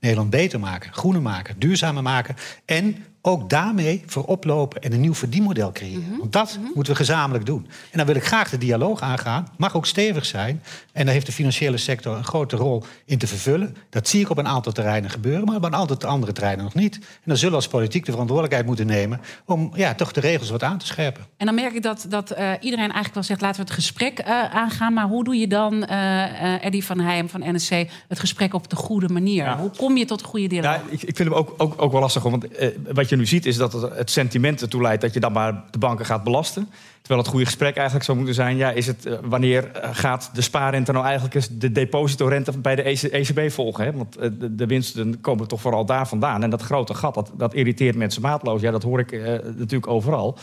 [0.00, 2.36] Nederland beter maken, groener maken, duurzamer maken...
[2.64, 6.08] en ook daarmee voorop lopen en een nieuw verdienmodel creëren.
[6.08, 6.18] Mhm.
[6.18, 6.70] Want dat mhm.
[6.74, 7.66] moeten we gezamenlijk doen.
[7.90, 9.48] En dan wil ik graag de dialoog aangaan.
[9.56, 10.62] Mag ook stevig zijn.
[10.92, 13.76] En daar heeft de financiële sector een grote rol in te vervullen.
[13.90, 16.74] Dat zie ik op een aantal terreinen gebeuren, maar op een aantal andere terreinen nog
[16.74, 16.94] niet.
[16.94, 20.50] En dan zullen we als politiek de verantwoordelijkheid moeten nemen om ja, toch de regels
[20.50, 21.24] wat aan te scherpen.
[21.36, 24.20] En dan merk ik dat, dat uh, iedereen eigenlijk wel zegt: laten we het gesprek
[24.20, 24.92] uh, aangaan.
[24.92, 27.70] Maar hoe doe je dan, uh, Eddie van Heijem van NSC,
[28.08, 29.56] het gesprek op de goede manier?
[29.56, 30.74] Hoe kom je tot een goede dialoog?
[30.74, 32.22] Ja, ik, ik vind hem ook, ook, ook wel lastig.
[32.22, 32.46] Want
[32.92, 35.78] wat je nu ziet is dat het, sentiment ertoe leidt dat je dan maar de
[35.78, 36.68] banken gaat belasten.
[37.00, 40.30] Terwijl het goede gesprek eigenlijk zou moeten zijn: ja, is het, eh, wanneer eh, gaat
[40.32, 43.84] de spaarrente nou eigenlijk eens de depositorente bij de ECB e volgen?
[43.84, 43.92] Hè?
[43.92, 46.42] Want eh, de, winsten komen toch vooral daar vandaan.
[46.42, 48.60] En dat grote gat, dat, dat irriteert mensen maatloos.
[48.60, 49.12] Ja, dat hoor ik
[49.42, 50.38] natuurlijk overal.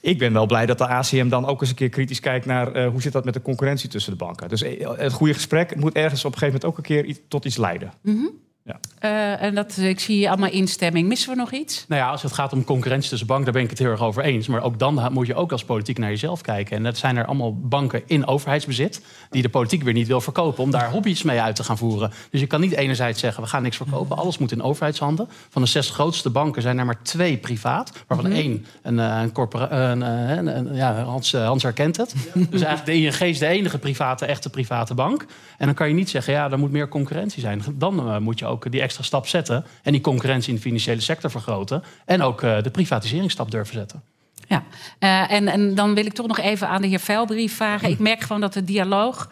[0.00, 2.86] Ik ben wel blij dat de ACM dan ook eens een keer kritisch kijkt naar
[2.86, 4.48] hoe zit dat met de concurrentie tussen de banken.
[4.48, 4.64] Dus
[4.96, 7.92] het goede gesprek moet ergens op een gegeven moment ook een keer tot iets leiden.
[8.02, 8.78] Mm ja.
[9.04, 11.08] Uh, en dat, ik zie allemaal instemming.
[11.08, 11.84] Missen we nog iets?
[11.88, 14.00] Nou ja, als het gaat om concurrentie tussen banken, daar ben ik het heel erg
[14.00, 14.46] over eens.
[14.46, 16.76] Maar ook dan moet je ook als politiek naar jezelf kijken.
[16.76, 20.62] En dat zijn er allemaal banken in overheidsbezit, die de politiek weer niet wil verkopen,
[20.62, 22.10] om daar hobby's mee uit te gaan voeren.
[22.30, 24.16] Dus je kan niet enerzijds zeggen, we gaan niks verkopen.
[24.16, 25.28] Alles moet in overheidshanden.
[25.48, 29.22] Van de zes grootste banken zijn er maar twee privaat, waarvan mm één een, eh,
[29.22, 32.14] een, een, eh, een, een, ja, Hans, Hans herkent het.
[32.50, 35.26] Dus eigenlijk de ING is de enige private, echte private bank.
[35.58, 37.62] En dan kan je niet zeggen, ja, er moet meer concurrentie zijn.
[37.74, 41.30] Dan moet je ook die extra stap zetten en die concurrentie in de financiële sector
[41.30, 44.02] vergroten en ook uh, de privatiseringsstap durven zetten.
[44.48, 44.64] Ja,
[45.00, 47.90] uh, en, en dan wil ik toch nog even aan de heer Velbrief vragen.
[47.90, 49.28] Ik merk gewoon dat de dialoog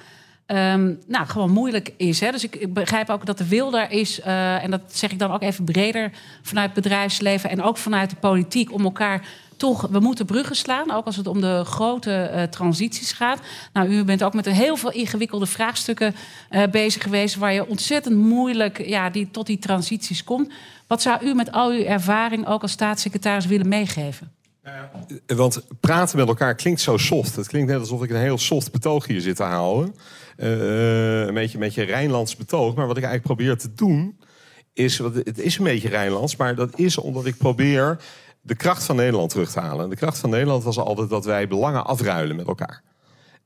[0.46, 2.20] um, nou, gewoon moeilijk is.
[2.20, 2.30] Hè?
[2.30, 5.18] Dus ik, ik, begrijp ook dat de wil daar is, uh, en dat zeg ik
[5.18, 6.10] dan ook even breder
[6.42, 9.26] vanuit het bedrijfsleven en ook vanuit de politiek, om elkaar
[9.56, 13.38] toch, we moeten bruggen slaan, ook als het om de grote uh, transities gaat.
[13.72, 16.14] Nou, u bent ook met heel veel ingewikkelde vraagstukken
[16.50, 20.52] uh, bezig geweest, waar je ontzettend moeilijk ja, die, tot die transities komt.
[20.86, 24.32] Wat zou u met al uw ervaring ook als staatssecretaris willen meegeven?
[24.64, 24.90] Ja,
[25.26, 27.36] want praten met elkaar klinkt zo soft.
[27.36, 29.94] Het klinkt net alsof ik een heel soft betoog hier zit te houden.
[30.36, 32.74] Een beetje, een beetje Rijnlands betoog.
[32.74, 34.18] Maar wat ik eigenlijk probeer te doen,
[34.72, 34.98] is...
[34.98, 37.98] Het is een beetje Rijnlands, maar dat is omdat ik probeer
[38.46, 39.90] de kracht van Nederland terug te halen.
[39.90, 42.82] De kracht van Nederland was altijd dat wij belangen afruilen met elkaar.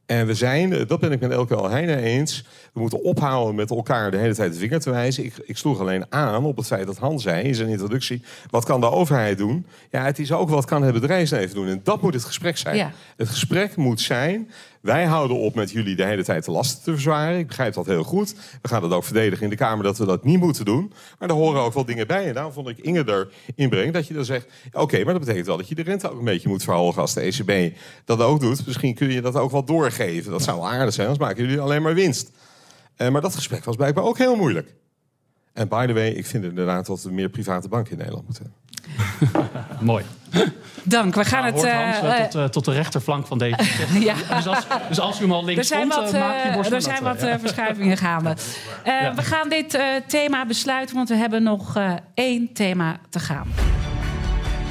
[0.07, 3.71] En we zijn, eh, dat ben ik met Elke Alheine eens, we moeten ophouden met
[3.71, 5.25] elkaar de hele tijd de vinger te wijzen.
[5.25, 8.65] Ik, ik sloeg alleen aan op het feit dat Han zei in zijn introductie, wat
[8.65, 9.67] kan de overheid doen?
[9.91, 11.69] Ja, het is ook wat kan het bedrijfsleven doen.
[11.69, 12.93] En dat moet het gesprek zijn.
[13.17, 16.91] Het gesprek moet zijn, wij houden op met jullie de hele tijd de lasten te
[16.91, 17.39] verzwaren.
[17.39, 18.35] Ik begrijp dat heel goed.
[18.63, 20.93] We gaan het ook verdedigen in de Kamer dat we dat niet moeten doen.
[21.19, 22.27] Maar daar horen ook wel dingen bij.
[22.27, 24.47] En daarom vond ik Inge erin dat je dan zegt...
[24.73, 27.01] oké, maar dat betekent wel dat je de rente ook een beetje moet verhogen...
[27.01, 28.67] als de ECB dat ook doet.
[28.67, 30.31] Misschien kun je dat ook wel doorgeven.
[30.31, 32.31] Dat zou aardig zijn, anders maken jullie alleen maar winst.
[32.97, 34.75] Uh, maar dat gesprek was blijkbaar ook heel moeilijk.
[35.59, 38.43] En by the way, ik vind inderdaad dat we meer private banken in Nederland moeten
[38.43, 39.51] hebben.
[39.81, 40.05] Mooi.
[40.83, 41.15] Dank.
[41.15, 42.05] We gaan nou, het.
[42.05, 43.57] Uh, tot, uh, tot, de rechterflank van deze.
[44.01, 44.15] ja.
[44.35, 46.71] dus, als, dus, als, u hem al links er zijn wat, uh, maak je borst
[46.71, 48.37] Er zijn wat verschuivingen gaande.
[48.85, 49.15] Ja.
[49.15, 51.79] We gaan dit thema besluiten, want we hebben nog
[52.15, 53.47] één thema te gaan.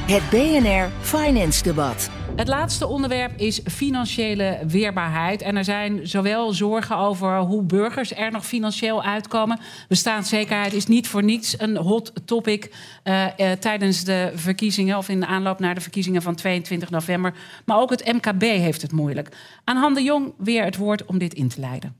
[0.05, 2.09] Het BNR Finance Debat.
[2.38, 5.41] Het laatste onderwerp is financiële weerbaarheid.
[5.41, 9.59] En er zijn zowel zorgen over hoe burgers er nog financieel uitkomen.
[9.88, 12.71] Bestaanszekerheid is niet voor niets een hot topic
[13.03, 17.33] uh, uh, tijdens de verkiezingen of in de aanloop naar de verkiezingen van 22 november.
[17.65, 19.29] Maar ook het MKB heeft het moeilijk.
[19.63, 21.95] Aan Han de Jong weer het woord om dit in te leiden.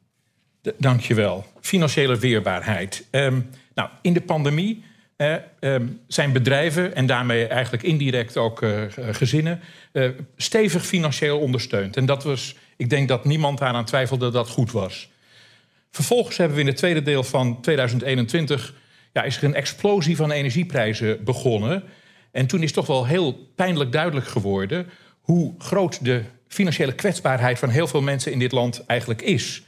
[0.78, 1.46] Dankjewel.
[1.62, 3.08] Financiële weerbaarheid.
[3.12, 4.84] Um, nou, in de pandemie
[5.18, 5.76] eh,
[6.08, 9.60] zijn bedrijven en daarmee eigenlijk indirect ook uh, gezinnen
[9.92, 11.98] uh, stevig financieel ondersteund.
[11.98, 15.10] En dat was, ik denk dat niemand daaraan twijfelde dat dat goed was.
[15.92, 18.74] Vervolgens hebben we in het tweede deel van 2021
[19.14, 21.84] ja, is er een explosie van energieprijzen begonnen.
[22.32, 24.90] En toen is toch wel heel pijnlijk duidelijk geworden
[25.22, 29.64] hoe groot de financiële kwetsbaarheid van heel veel mensen in dit land eigenlijk is.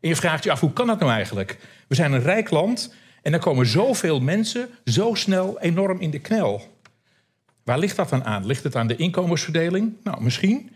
[0.00, 1.58] En je vraagt je af, hoe kan dat nou eigenlijk?
[1.88, 6.18] We zijn een rijk land en dan komen zoveel mensen zo snel enorm in de
[6.18, 6.76] knel.
[7.64, 8.46] Waar ligt dat dan aan?
[8.46, 9.92] Ligt het aan de inkomensverdeling?
[10.02, 10.70] Nou, misschien.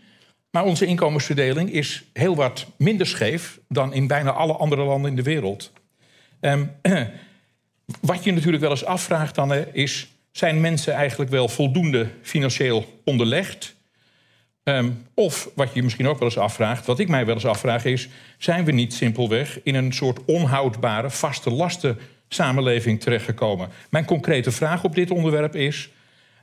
[0.51, 5.15] Maar onze inkomensverdeling is heel wat minder scheef dan in bijna alle andere landen in
[5.15, 5.71] de wereld.
[6.41, 6.71] Um,
[8.01, 10.07] wat je natuurlijk wel eens afvraagt dan is...
[10.31, 13.75] zijn mensen eigenlijk wel voldoende financieel onderlegd?
[14.63, 17.85] Ehm, of wat je misschien ook wel eens afvraagt, wat ik mij wel eens afvraag
[17.85, 18.07] is...
[18.37, 21.97] zijn we niet simpelweg in een soort onhoudbare, vaste lasten
[22.33, 23.69] samenleving terechtgekomen?
[23.89, 25.89] Mijn concrete vraag op dit onderwerp is...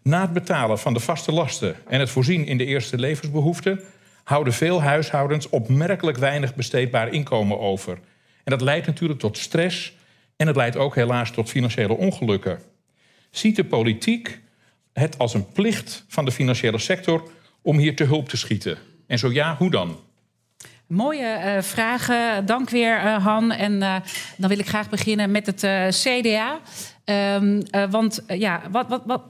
[0.03, 3.81] na het betalen van de vaste lasten en het voorzien in de eerste levensbehoeften...
[4.25, 7.93] houden veel huishoudens opmerkelijk weinig besteedbaar inkomen over.
[8.45, 9.97] En dat leidt natuurlijk tot stress
[10.37, 12.59] en het leidt ook helaas tot financiële ongelukken.
[13.31, 14.41] Ziet de politiek
[14.93, 17.31] het als een plicht van de financiële sector
[17.63, 18.79] om hier te hulp te schieten?
[19.07, 19.99] En zo ja, hoe dan?
[20.91, 22.47] Mooie uh, vragen.
[22.47, 23.51] Dank weer, uh, Han.
[23.51, 23.97] En uh,
[24.37, 26.59] dan wil ik graag beginnen met het CDA.
[27.35, 29.23] Um, want ja, wat, wat, wat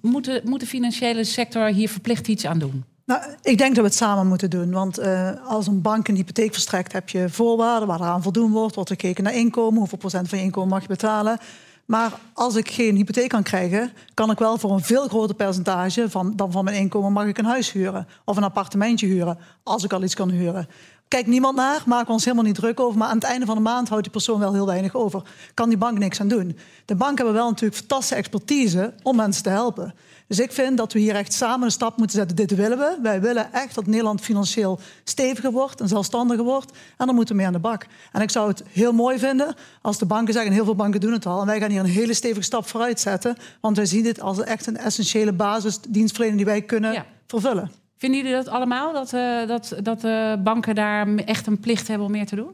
[0.00, 2.84] moet, de, financiële sector hier verplicht iets aan doen?
[3.06, 4.70] Nou, ik denk dat we het samen moeten doen.
[4.70, 4.98] Want
[5.44, 8.74] als een bank een hypotheek verstrekt, heb je voorwaarden waar eraan voldoen wordt.
[8.74, 11.38] Wordt er gekeken naar inkomen, hoeveel procent van je inkomen mag je betalen.
[11.86, 16.10] Maar als ik geen hypotheek kan krijgen, kan ik wel voor een veel groter percentage
[16.10, 18.08] van, dan van mijn inkomen mag ik een huis huren.
[18.24, 20.68] Of een appartementje huren, als ik al iets kan huren.
[21.08, 22.98] Kijkt niemand naar, maken we ons helemaal niet druk over.
[22.98, 25.22] Maar aan het einde van de maand houdt die persoon wel heel weinig over.
[25.54, 26.58] Kan die bank niks aan doen.
[26.84, 29.94] De banken hebben wel natuurlijk fantastische expertise om mensen te helpen.
[30.26, 32.36] Dus ik vind dat we hier echt samen een stap moeten zetten.
[32.36, 32.98] Dit willen we.
[33.02, 36.72] Wij willen echt dat Nederland financieel steviger wordt en zelfstandiger wordt.
[36.96, 37.86] En dan moeten we mee aan de bak.
[38.12, 41.00] En ik zou het heel mooi vinden als de banken zeggen, en heel veel banken
[41.00, 43.36] doen het al, en wij gaan hier een hele stevige stap vooruit zetten.
[43.60, 47.06] Want wij zien dit als echt een essentiële basisdienstverlening die wij kunnen ja.
[47.26, 47.70] vervullen.
[47.96, 52.06] Vinden jullie dat allemaal, dat, uh, dat, dat de banken daar echt een plicht hebben
[52.06, 52.52] om meer te doen?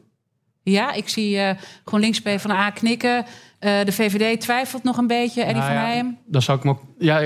[0.63, 1.49] Ja, ik zie uh,
[1.85, 3.17] GroenLinks A knikken.
[3.17, 5.41] Uh, de VVD twijfelt nog een beetje.
[5.41, 6.17] Eddie nou, van Heijem.
[6.25, 7.21] Dan zou ik me ook ja,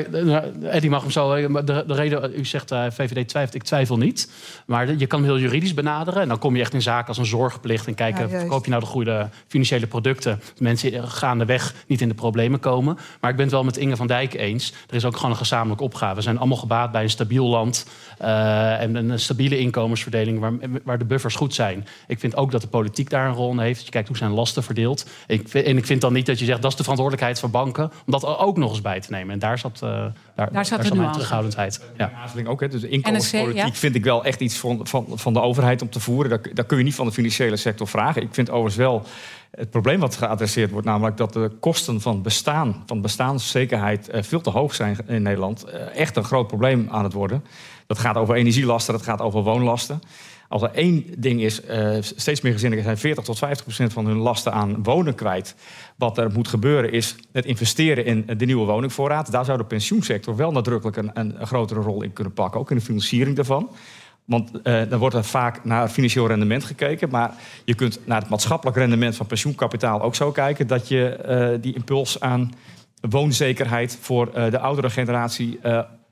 [0.64, 1.36] Eddie mag hem zo.
[1.64, 4.32] De, de reden, u zegt uh, VVD twijfelt, ik twijfel niet.
[4.66, 6.22] Maar je kan hem heel juridisch benaderen.
[6.22, 7.88] En dan kom je echt in zaken als een zorgplicht.
[7.88, 10.40] En kijken, ja, verkoop je nou de goede financiële producten?
[10.40, 12.98] Dat mensen gaandeweg niet in de problemen komen.
[13.20, 14.74] Maar ik ben het wel met Inge van Dijk eens.
[14.90, 16.16] Er is ook gewoon een gezamenlijke opgave.
[16.16, 17.86] We zijn allemaal gebaat bij een stabiel land.
[18.22, 20.54] Uh, en een stabiele inkomensverdeling waar,
[20.84, 21.88] waar de buffers goed zijn.
[22.08, 23.86] Ik vind ook dat de politiek daar een rol in heeft.
[23.86, 25.06] Je kijkt hoe zijn lasten verdeeld.
[25.28, 27.84] Ik, en ik vind dan niet dat je zegt dat is de verantwoordelijkheid van banken.
[27.84, 29.34] Om dat ook nog eens bij te nemen.
[29.34, 30.06] En daar zat, uh,
[30.36, 31.82] daar, daar zat daar mijn terughoudendheid.
[31.98, 32.12] Ja.
[32.46, 32.62] ook.
[32.62, 32.68] Hè.
[32.68, 33.74] Dus de inkomenspolitiek NSC, ja.
[33.74, 36.30] vind ik wel echt iets van, van, van de overheid om te voeren.
[36.30, 38.22] Daar, daar kun je niet van de financiële sector vragen.
[38.22, 39.06] Ik vind overigens wel
[39.52, 44.42] het probleem wat geadresseerd wordt, namelijk dat de kosten van bestaan, van bestaanszekerheid, uh, veel
[44.42, 45.66] te hoog zijn in Nederland.
[45.68, 47.44] Uh, echt een groot probleem aan het worden.
[47.88, 50.02] Dat gaat over energielasten, dat gaat over woonlasten.
[50.48, 54.06] Als er één ding is, uh, steeds meer gezinnen zijn 40 tot 50 procent van
[54.06, 55.56] hun lasten aan wonen kwijt.
[55.96, 59.32] Wat er moet gebeuren is het investeren in de nieuwe woningvoorraad.
[59.32, 62.78] Daar zou de pensioensector wel nadrukkelijk een, een, grotere rol in kunnen pakken, ook in
[62.78, 63.70] de financiering daarvan.
[64.26, 67.10] Want uh, dan wordt er vaak naar financieel rendement gekeken.
[67.10, 67.34] Maar
[67.66, 71.76] je kunt naar het maatschappelijk rendement van pensioenkapitaal ook zo kijken dat je uh, die
[71.76, 72.54] impuls aan
[73.10, 75.60] woonzekerheid voor de oudere generatie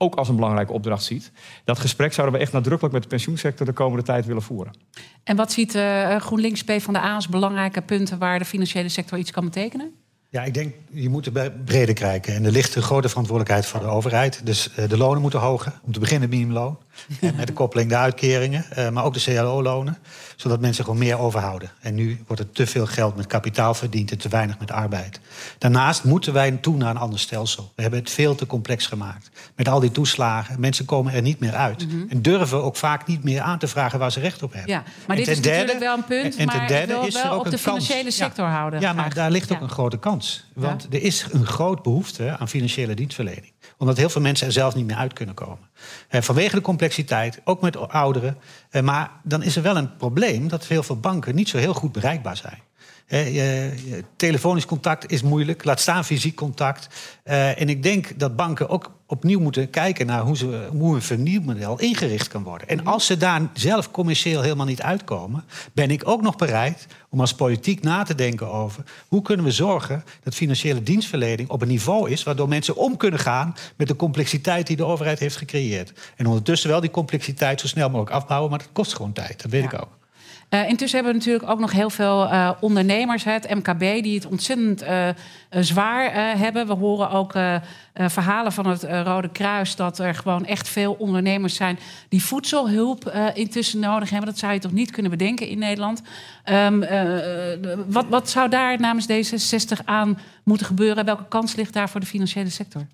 [0.04, 1.32] ook als een belangrijke opdracht ziet.
[1.64, 4.74] Dat gesprek zouden we echt nadrukkelijk met de pensioensector de komende tijd willen voeren.
[5.24, 8.89] En wat ziet uh, GroenLinks P van de A als belangrijke punten waar de financiële
[8.89, 9.91] sector iets kan betekenen?
[10.30, 12.36] Ja, ik denk, je moet er breder kijken.
[12.36, 14.45] En er ligt een grote verantwoordelijkheid van de overheid.
[14.45, 15.80] Dus uh, de lonen moeten hoger.
[15.84, 16.78] Om te beginnen minimumloon.
[17.22, 18.66] En met de koppeling de uitkeringen.
[18.78, 19.98] Uh, maar ook de CLO-lonen.
[20.36, 21.72] Zodat mensen gewoon meer overhouden.
[21.82, 25.20] En nu wordt er te veel geld met kapitaal verdiend en te weinig met arbeid.
[25.58, 27.72] Daarnaast moeten wij toe naar een ander stelsel.
[27.76, 29.30] We hebben het veel te complex gemaakt.
[29.56, 30.60] Met al die toeslagen.
[30.60, 31.86] Mensen komen er niet meer uit.
[31.86, 32.06] Mm -hmm.
[32.10, 34.72] En durven ook vaak niet meer aan te vragen waar ze recht op hebben.
[34.72, 36.36] Ja, maar en dit is derde, natuurlijk wel een punt.
[36.36, 38.16] En ten derde is er ook op de financiële kans.
[38.16, 38.52] sector ja.
[38.52, 38.80] houden.
[38.80, 39.64] Ja, maar daar ligt ook ja.
[39.64, 40.46] een grote kans.
[40.54, 40.98] Want ja.
[40.98, 43.52] er is een groot behoefte aan financiële dienstverlening.
[43.84, 45.69] Omdat heel veel mensen er zelf niet meer uit kunnen komen.
[46.07, 48.38] Eh, vanwege de complexiteit, ook met ouderen.
[48.69, 51.73] Eh, maar dan is er wel een probleem dat heel veel banken niet zo heel
[51.73, 52.59] goed bereikbaar zijn.
[53.06, 53.70] He,
[54.16, 56.88] telefonisch contact is moeilijk, laat staan fysiek contact.
[57.26, 61.01] Uh, en ik denk dat banken ook opnieuw moeten kijken naar hoe, ze, hoe een
[61.01, 62.68] vernieuwmodel ingericht kan worden.
[62.68, 65.43] En als ze daar zelf commercieel helemaal niet uitkomen,
[65.74, 69.51] ben ik ook nog bereid om als politiek na te denken over hoe kunnen we
[69.51, 73.95] zorgen dat financiële dienstverlening op een niveau is waardoor mensen om kunnen gaan met de
[73.95, 75.93] complexiteit die de overheid heeft gecreëerd.
[76.16, 79.51] En ondertussen wel die complexiteit zo snel mogelijk afbouwen, maar dat kost gewoon tijd, dat
[79.51, 79.72] weet ja.
[79.72, 80.01] ik ook.
[80.54, 84.26] Uh, intussen hebben we natuurlijk ook nog heel veel uh, ondernemers, het MKB, die het
[84.26, 85.10] ontzettend uh,
[85.49, 86.68] zwaar hebben.
[86.68, 87.32] We horen ook
[87.93, 91.80] verhalen van het Rode Kruis dat er gewoon echt veel ondernemers zijn
[92.10, 94.30] die voedselhulp intussen nodig hebben.
[94.30, 96.01] Dat zou je toch niet kunnen bedenken in Nederland.
[96.51, 96.86] Um,
[97.88, 101.06] wat, wat zou daar namens D66 aan moeten gebeuren?
[101.06, 102.88] Welke kans ligt daar voor de financiële sector?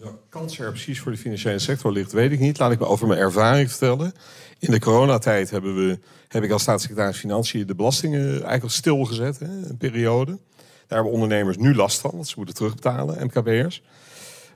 [0.00, 2.58] Welke kans er precies voor de financiële sector ligt, weet ik niet.
[2.58, 4.12] Laat ik me over mijn ervaring vertellen.
[4.58, 5.98] In de coronatijd hebben we,
[6.28, 10.38] heb ik als staatssecretaris Financiën de belastingen eigenlijk stilgezet, hè, een periode.
[10.86, 13.82] Daar hebben ondernemers nu last van, want ze moeten terugbetalen, MKB'ers.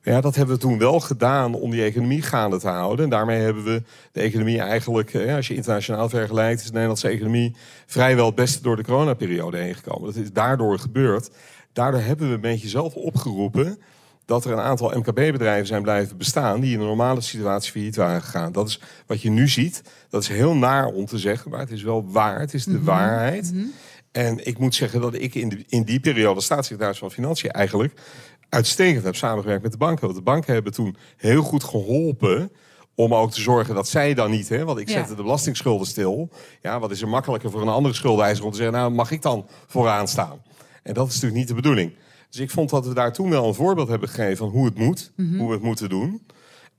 [0.02, 3.04] Ja, dat hebben we toen wel gedaan om die economie gaande te houden.
[3.04, 3.82] En daarmee hebben we
[4.12, 8.76] de economie eigenlijk, als je internationaal vergelijkt, is de Nederlandse economie vrijwel het beste door
[8.76, 10.12] de coronaperiode heen gekomen.
[10.12, 11.30] Dat is daardoor gebeurd.
[11.72, 13.78] Daardoor hebben we een beetje zelf opgeroepen
[14.24, 18.22] dat er een aantal MKB-bedrijven zijn blijven bestaan die in een normale situatie failliet waren
[18.22, 18.52] gegaan.
[18.52, 19.82] Dat is wat je nu ziet.
[20.08, 22.40] Dat is heel naar om te zeggen, maar het is wel waar.
[22.40, 22.84] Het is de Mhm.
[22.84, 23.52] waarheid.
[24.12, 28.00] En ik moet zeggen dat ik in, de, in die periode staatssecretaris van Financiën eigenlijk
[28.48, 30.04] uitstekend heb samengewerkt met de banken.
[30.04, 32.50] Want de banken hebben toen heel goed geholpen
[32.94, 34.94] om ook te zorgen dat zij dan niet, hè, want ik Ja.
[34.94, 36.30] zette de belastingsschulden stil.
[36.62, 39.22] Ja, wat is er makkelijker voor een andere schuldeeiser om te zeggen, nou mag ik
[39.22, 40.42] dan vooraan staan?
[40.82, 41.92] En dat is natuurlijk niet de bedoeling.
[42.32, 44.78] Dus ik vond dat we daar toen wel een voorbeeld hebben gegeven van hoe het
[44.78, 45.38] moet, Mhm.
[45.38, 46.22] hoe we het moeten doen.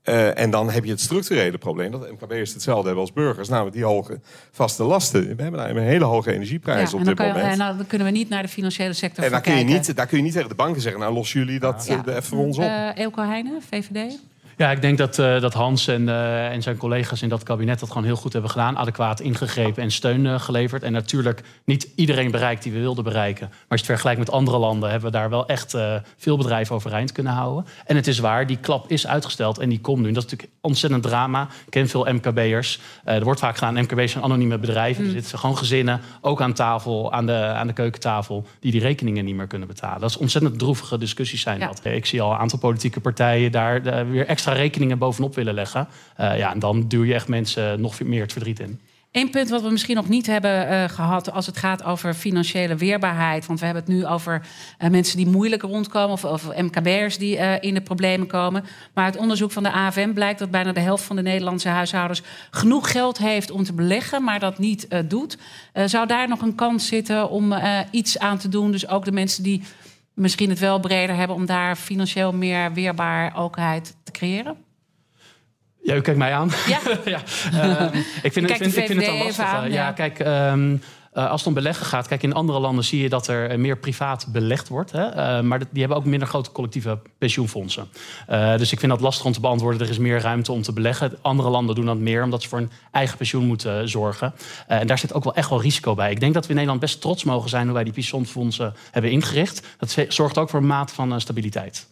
[0.02, 3.74] Eh, en dan heb je het structurele probleem dat MKB'ers hetzelfde hebben als burgers, namelijk
[3.76, 5.20] die hoge vaste lasten.
[5.36, 7.52] We hebben daar een hele hoge energieprijs Ja, op dit kan je- moment.
[7.52, 9.74] en dan kunnen we niet naar de financiële sector En daar kun, je kijken.
[9.76, 12.04] niet, daar kun je niet tegen de banken zeggen, nou lossen jullie dat Ja.
[12.04, 12.64] eh, even voor ons op.
[12.64, 14.18] Eh, Eelco Heijnen, VVD.
[14.56, 17.80] Ja, ik denk dat, eh, dat Hans en, eh, en zijn collega's in dat kabinet
[17.80, 18.78] dat gewoon heel goed hebben gedaan.
[18.78, 20.82] Adequaat ingegrepen en steun eh, geleverd.
[20.82, 23.46] En natuurlijk niet iedereen bereikt die we wilden bereiken.
[23.48, 25.76] Maar als je het vergelijkt met andere landen, hebben we daar wel echt
[26.16, 27.66] veel bedrijven overeind kunnen houden.
[27.84, 30.08] En het is waar, die klap is uitgesteld en die komt nu.
[30.08, 31.42] En dat is natuurlijk ontzettend drama.
[31.42, 32.80] Ik ken veel MKB'ers.
[33.04, 35.04] Er wordt vaak gedaan, MKB'ers zijn anonieme bedrijven.
[35.04, 39.24] Er zitten gewoon gezinnen, ook aan tafel, aan de, aan de keukentafel, die die rekeningen
[39.24, 40.00] niet meer kunnen betalen.
[40.00, 41.66] Dat is ontzettend droevige discussies zijn Ja.
[41.66, 41.80] dat.
[41.84, 45.88] Ik zie al een aantal politieke partijen daar weer extra rekeningen bovenop willen leggen.
[46.16, 48.80] Eh, ja, en dan duw je echt mensen nog meer het verdriet in.
[49.12, 52.76] Eén punt wat we misschien nog niet hebben eh, gehad als het gaat over financiële
[52.76, 53.46] weerbaarheid.
[53.46, 54.46] Want we hebben het nu over
[54.78, 58.64] eh, mensen die moeilijk rondkomen of, of MKB'ers die in de problemen komen.
[58.94, 62.22] Maar uit onderzoek van de AFM blijkt dat bijna de helft van de Nederlandse huishoudens
[62.50, 65.38] genoeg geld heeft om te beleggen, maar dat niet doet.
[65.84, 67.54] Zou daar nog een kans zitten om
[67.90, 68.70] iets aan te doen?
[68.70, 69.62] Dus ook de mensen die
[70.14, 74.56] misschien het wel breder hebben om daar financieel meer weerbaarheid te creëren?
[75.82, 76.50] Ja, u kijkt mij aan.
[76.66, 76.78] Ja.
[77.14, 77.22] ja.
[77.52, 79.44] Ehm, ik vind, het, vind, ik vind het een lastig.
[79.44, 79.86] aan, eh, ja.
[79.86, 80.76] ja, kijk, ehm,
[81.14, 83.58] eh, als het om beleggen gaat, kijk, in andere landen zie je dat er eh,
[83.58, 84.92] meer privaat belegd wordt.
[84.92, 85.04] Hè?
[85.04, 87.88] Eh, maar die hebben ook minder grote collectieve pensioenfondsen.
[88.56, 89.80] Dus ik vind dat lastig om te beantwoorden.
[89.80, 91.12] Er is meer ruimte om te beleggen.
[91.22, 94.34] Andere landen doen dat meer omdat ze voor een eigen pensioen moeten zorgen.
[94.66, 96.10] En daar zit ook wel echt wel risico bij.
[96.10, 99.10] Ik denk dat we in Nederland best trots mogen zijn hoe wij die pensioenfondsen hebben
[99.10, 99.66] ingericht.
[99.78, 101.86] Dat zorgt ook voor een mate van stabiliteit.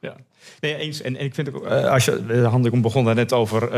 [0.00, 0.16] Ja.
[0.60, 1.00] Nee, eens.
[1.00, 3.70] En, en ik vind ook, eh, als je, de handel begon daar net over eh,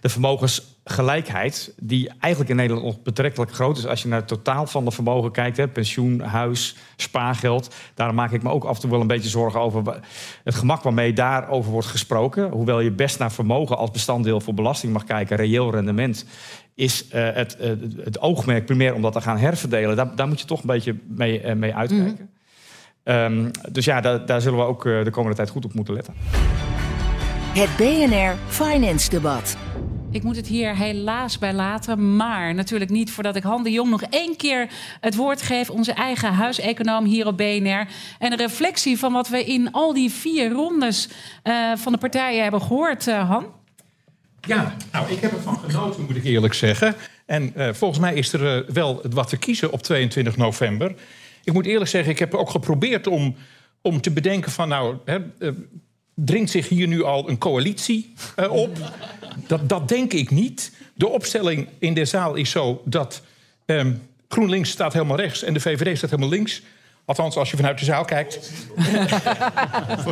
[0.00, 4.66] de vermogensgelijkheid, die eigenlijk in Nederland nog betrekkelijk groot is als je naar het totaal
[4.66, 7.74] van de vermogen kijkt, hè, pensioen, huis, spaargeld.
[7.94, 10.00] Daar maak ik me ook af en toe wel een beetje zorgen over
[10.44, 12.50] het gemak waarmee daarover wordt gesproken.
[12.50, 16.24] Hoewel je best naar vermogen als bestanddeel voor belasting mag kijken, reëel rendement.
[16.74, 17.70] Is eh, het, eh,
[18.04, 19.96] het oogmerk primair om dat te gaan herverdelen?
[19.96, 22.30] Daar, daar moet je toch een beetje mee, eh, mee uitkijken.
[23.04, 25.94] Ehm, dus ja, daar, daar zullen we ook eh, de komende tijd goed op moeten
[25.94, 26.14] letten.
[27.54, 29.56] Het BNR Finance Debat.
[30.12, 33.90] Ik moet het hier helaas bij laten, maar natuurlijk niet voordat ik Han de Jong
[33.90, 34.68] nog één keer
[35.00, 35.70] het woord geef.
[35.70, 37.86] Onze eigen huiseconoom hier op BNR.
[38.18, 41.08] En een reflectie van wat we in al die vier rondes
[41.42, 43.46] eh, van de partijen hebben gehoord, eh, Han.
[44.40, 46.94] Ja, nou, ik heb ervan genoten, moet ik eerlijk zeggen.
[47.26, 50.94] En eh, volgens mij is er wel wat te kiezen op 22 november.
[51.44, 53.36] Ik moet eerlijk zeggen, ik heb ook geprobeerd om,
[53.80, 54.68] om te bedenken van...
[54.68, 55.48] nou, hè, eh,
[56.14, 58.78] dringt zich hier nu al een coalitie eh, op?
[59.46, 60.72] Dat, dat denk ik niet.
[60.94, 63.22] De opstelling in de zaal is zo dat
[63.66, 63.92] ehm,
[64.28, 65.42] GroenLinks staat helemaal rechts...
[65.42, 66.62] en de VVD staat helemaal links.
[67.04, 68.38] Althans, als je vanuit de zaal kijkt.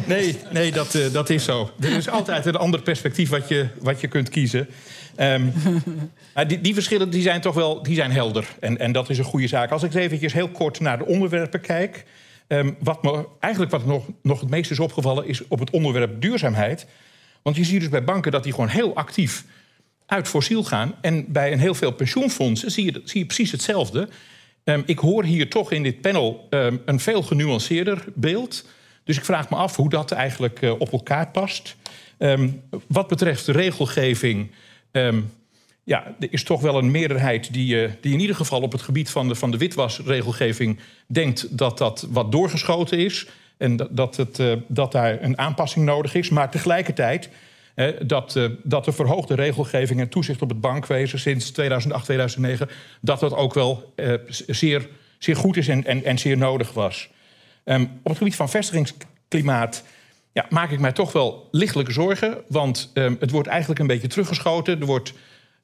[0.07, 1.71] Nee, nee dat, eh, dat is zo.
[1.81, 4.69] Er is altijd een ander perspectief wat je, wat je kunt kiezen.
[5.17, 5.47] Ehm,
[6.35, 8.47] maar die, die verschillen die zijn toch wel die zijn helder.
[8.61, 9.71] En, en dat is een goede zaak.
[9.71, 12.05] Als ik eens eventjes heel kort naar de onderwerpen kijk.
[12.47, 16.21] ehm, wat me eigenlijk wat nog, nog het meest is opgevallen is op het onderwerp
[16.21, 16.87] duurzaamheid.
[17.43, 19.45] Want je ziet dus bij banken dat die gewoon heel actief
[20.07, 20.95] uit fossiel gaan.
[21.01, 24.09] En bij een heel veel pensioenfondsen zie je, zie je precies hetzelfde.
[24.65, 26.47] Ehm, ik hoor hier toch in dit panel
[26.85, 28.69] een veel genuanceerder beeld.
[29.05, 31.77] Dus ik vraag me af hoe dat eigenlijk eh, op elkaar past.
[32.89, 34.51] Wat betreft de regelgeving.
[34.91, 35.21] Ehm,
[35.85, 38.83] ja, er is toch wel een meerderheid die, eh, die in ieder geval op het
[38.83, 43.27] gebied van de, van de witwasregelgeving denkt dat dat wat doorgeschoten is.
[43.57, 46.29] En dat, dat, het, eh, dat daar een aanpassing nodig is.
[46.29, 47.29] Maar tegelijkertijd
[48.03, 52.69] dat, eh, dat de verhoogde regelgeving en toezicht op het bankwezen sinds 2008, 2009,
[53.01, 53.95] dat dat ook wel
[54.47, 54.89] zeer,
[55.19, 57.09] zeer goed is en, en, en zeer nodig was.
[57.65, 59.85] Ehm, op het gebied van vestigingsklimaat
[60.33, 62.39] ja, maak ik mij toch wel lichtelijke zorgen.
[62.49, 64.81] Want ehm, het wordt eigenlijk een beetje teruggeschoten.
[64.81, 65.13] Er wordt,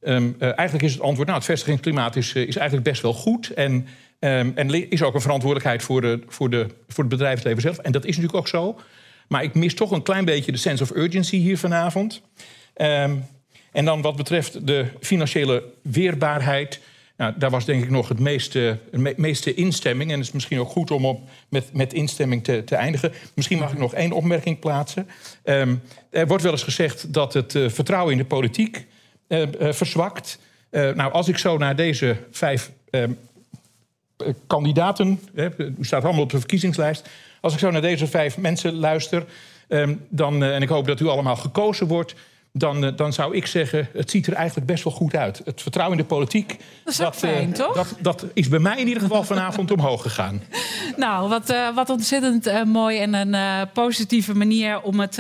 [0.01, 3.14] ehm, eh, eigenlijk is het antwoord, nou, het vestigingsklimaat is, eh, is eigenlijk best wel
[3.14, 3.51] goed.
[3.51, 3.87] En,
[4.19, 7.79] ehm, en is ook een verantwoordelijkheid voor, de, voor, de, voor het bedrijfsleven zelf.
[7.79, 8.79] En dat is natuurlijk ook zo.
[9.29, 12.23] Maar ik mis toch een klein beetje de sense of urgency hier vanavond.
[13.77, 16.81] En dan wat betreft de financiële weerbaarheid.
[17.17, 20.11] Nou, daar was denk ik nog het meeste, me- meeste instemming.
[20.11, 23.12] En het is misschien ook goed om op, met, met instemming te, te eindigen.
[23.35, 25.09] Misschien mag ik nog één opmerking plaatsen.
[25.43, 25.75] Ehm,
[26.11, 28.87] er wordt wel eens gezegd dat het eh, vertrouwen in de politiek
[29.29, 30.39] eh, eh, verzwakt.
[30.71, 33.11] Nou, als ik zo naar deze vijf ehm,
[34.17, 35.21] eh, kandidaten,
[35.59, 37.09] u staat allemaal op de verkiezingslijst.
[37.41, 39.25] Als ik zo naar deze vijf mensen luister,
[39.69, 42.14] ehm, dan, en ik hoop dat u allemaal gekozen wordt,
[42.59, 45.43] dan, eh, dan zou ik zeggen, het ziet er eigenlijk best wel goed uit.
[45.45, 47.75] Het vertrouwen in de politiek, Dat is fijn, eh, toch?
[47.75, 50.43] dat, dat is bij mij in ieder geval vanavond omhoog gegaan.
[50.97, 55.13] Nou, wat, eh, wat ontzettend mooi en een positieve manier om het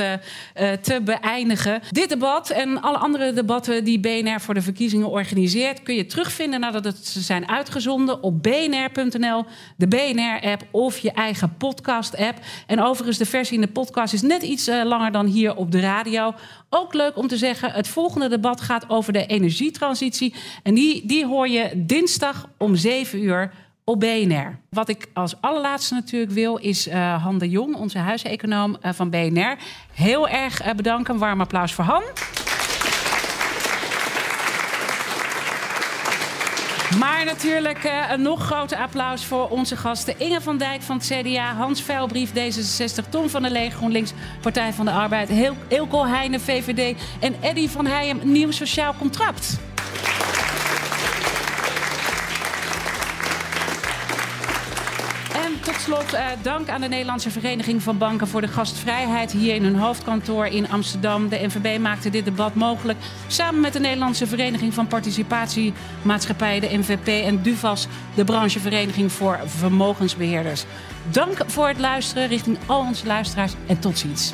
[0.80, 1.80] te beëindigen.
[1.90, 5.82] Dit debat en alle andere debatten die BNR voor de verkiezingen organiseert...
[5.82, 9.44] kun je terugvinden nadat het ze zijn uitgezonden op bnr.nl,
[9.76, 12.38] de BNR-app of je eigen podcast-app.
[12.66, 15.80] En overigens, de versie in de podcast is net iets langer dan hier op de
[15.80, 16.34] radio.
[16.70, 20.34] Ook leuk om te zeggen, het volgende debat gaat over de energietransitie.
[20.62, 23.52] En die, die hoor je dinsdag om 7 uur
[23.84, 24.58] op BNR.
[24.70, 29.10] Wat ik als allerlaatste natuurlijk wil, is eh Han de Jong, onze huiseconoom eh, van
[29.10, 29.56] BNR.
[29.92, 31.14] Heel erg eh, bedanken.
[31.14, 32.02] Een warm applaus voor Han.
[36.94, 40.18] Maar natuurlijk eh, een nog groter applaus voor onze gasten.
[40.18, 44.72] Inge van Dijk van het CDA, Hans Veilbrief D66, Tom van der Lee GroenLinks, Partij
[44.72, 49.58] van de Arbeid, Heel- Eelco Heijnen VVD en Eddy van Heijem Nieuw Sociaal Contract.
[55.66, 59.64] Tot slot eh, dank aan de Nederlandse Vereniging van Banken voor de gastvrijheid hier in
[59.64, 61.28] hun hoofdkantoor in Amsterdam.
[61.28, 67.06] De NVB maakte dit debat mogelijk samen met de Nederlandse Vereniging van Participatiemaatschappijen, de NVP
[67.06, 70.64] en DUVAS, de branchevereniging voor vermogensbeheerders.
[71.10, 74.32] Dank voor het luisteren richting al onze luisteraars en tot ziens.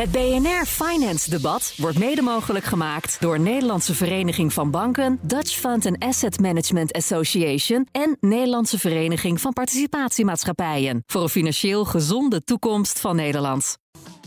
[0.00, 5.86] Het BNR Finance Debat wordt mede mogelijk gemaakt door Nederlandse Vereniging van Banken, Dutch Fund
[5.86, 13.16] and Asset Management Association en Nederlandse Vereniging van Participatiemaatschappijen voor een financieel gezonde toekomst van
[13.16, 13.76] Nederland.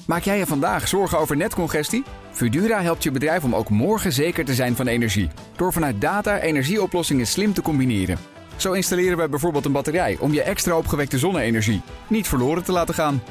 [0.08, 2.04] Maak jij je vandaag zorgen over netcongestie?
[2.32, 5.30] Fudura helpt je bedrijf om ook morgen zeker te zijn van energie.
[5.56, 8.18] Door vanuit data energieoplossingen slim te combineren.
[8.56, 12.94] Zo installeren we bijvoorbeeld een batterij om je extra opgewekte zonne-energie niet verloren te laten
[12.94, 13.22] gaan.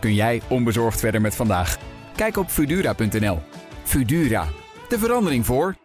[0.00, 1.78] Kun jij onbezorgd verder met vandaag?
[2.16, 3.38] Kijk op Fudura.nl.
[3.82, 4.48] Fudura,
[4.88, 5.80] de verandering voor.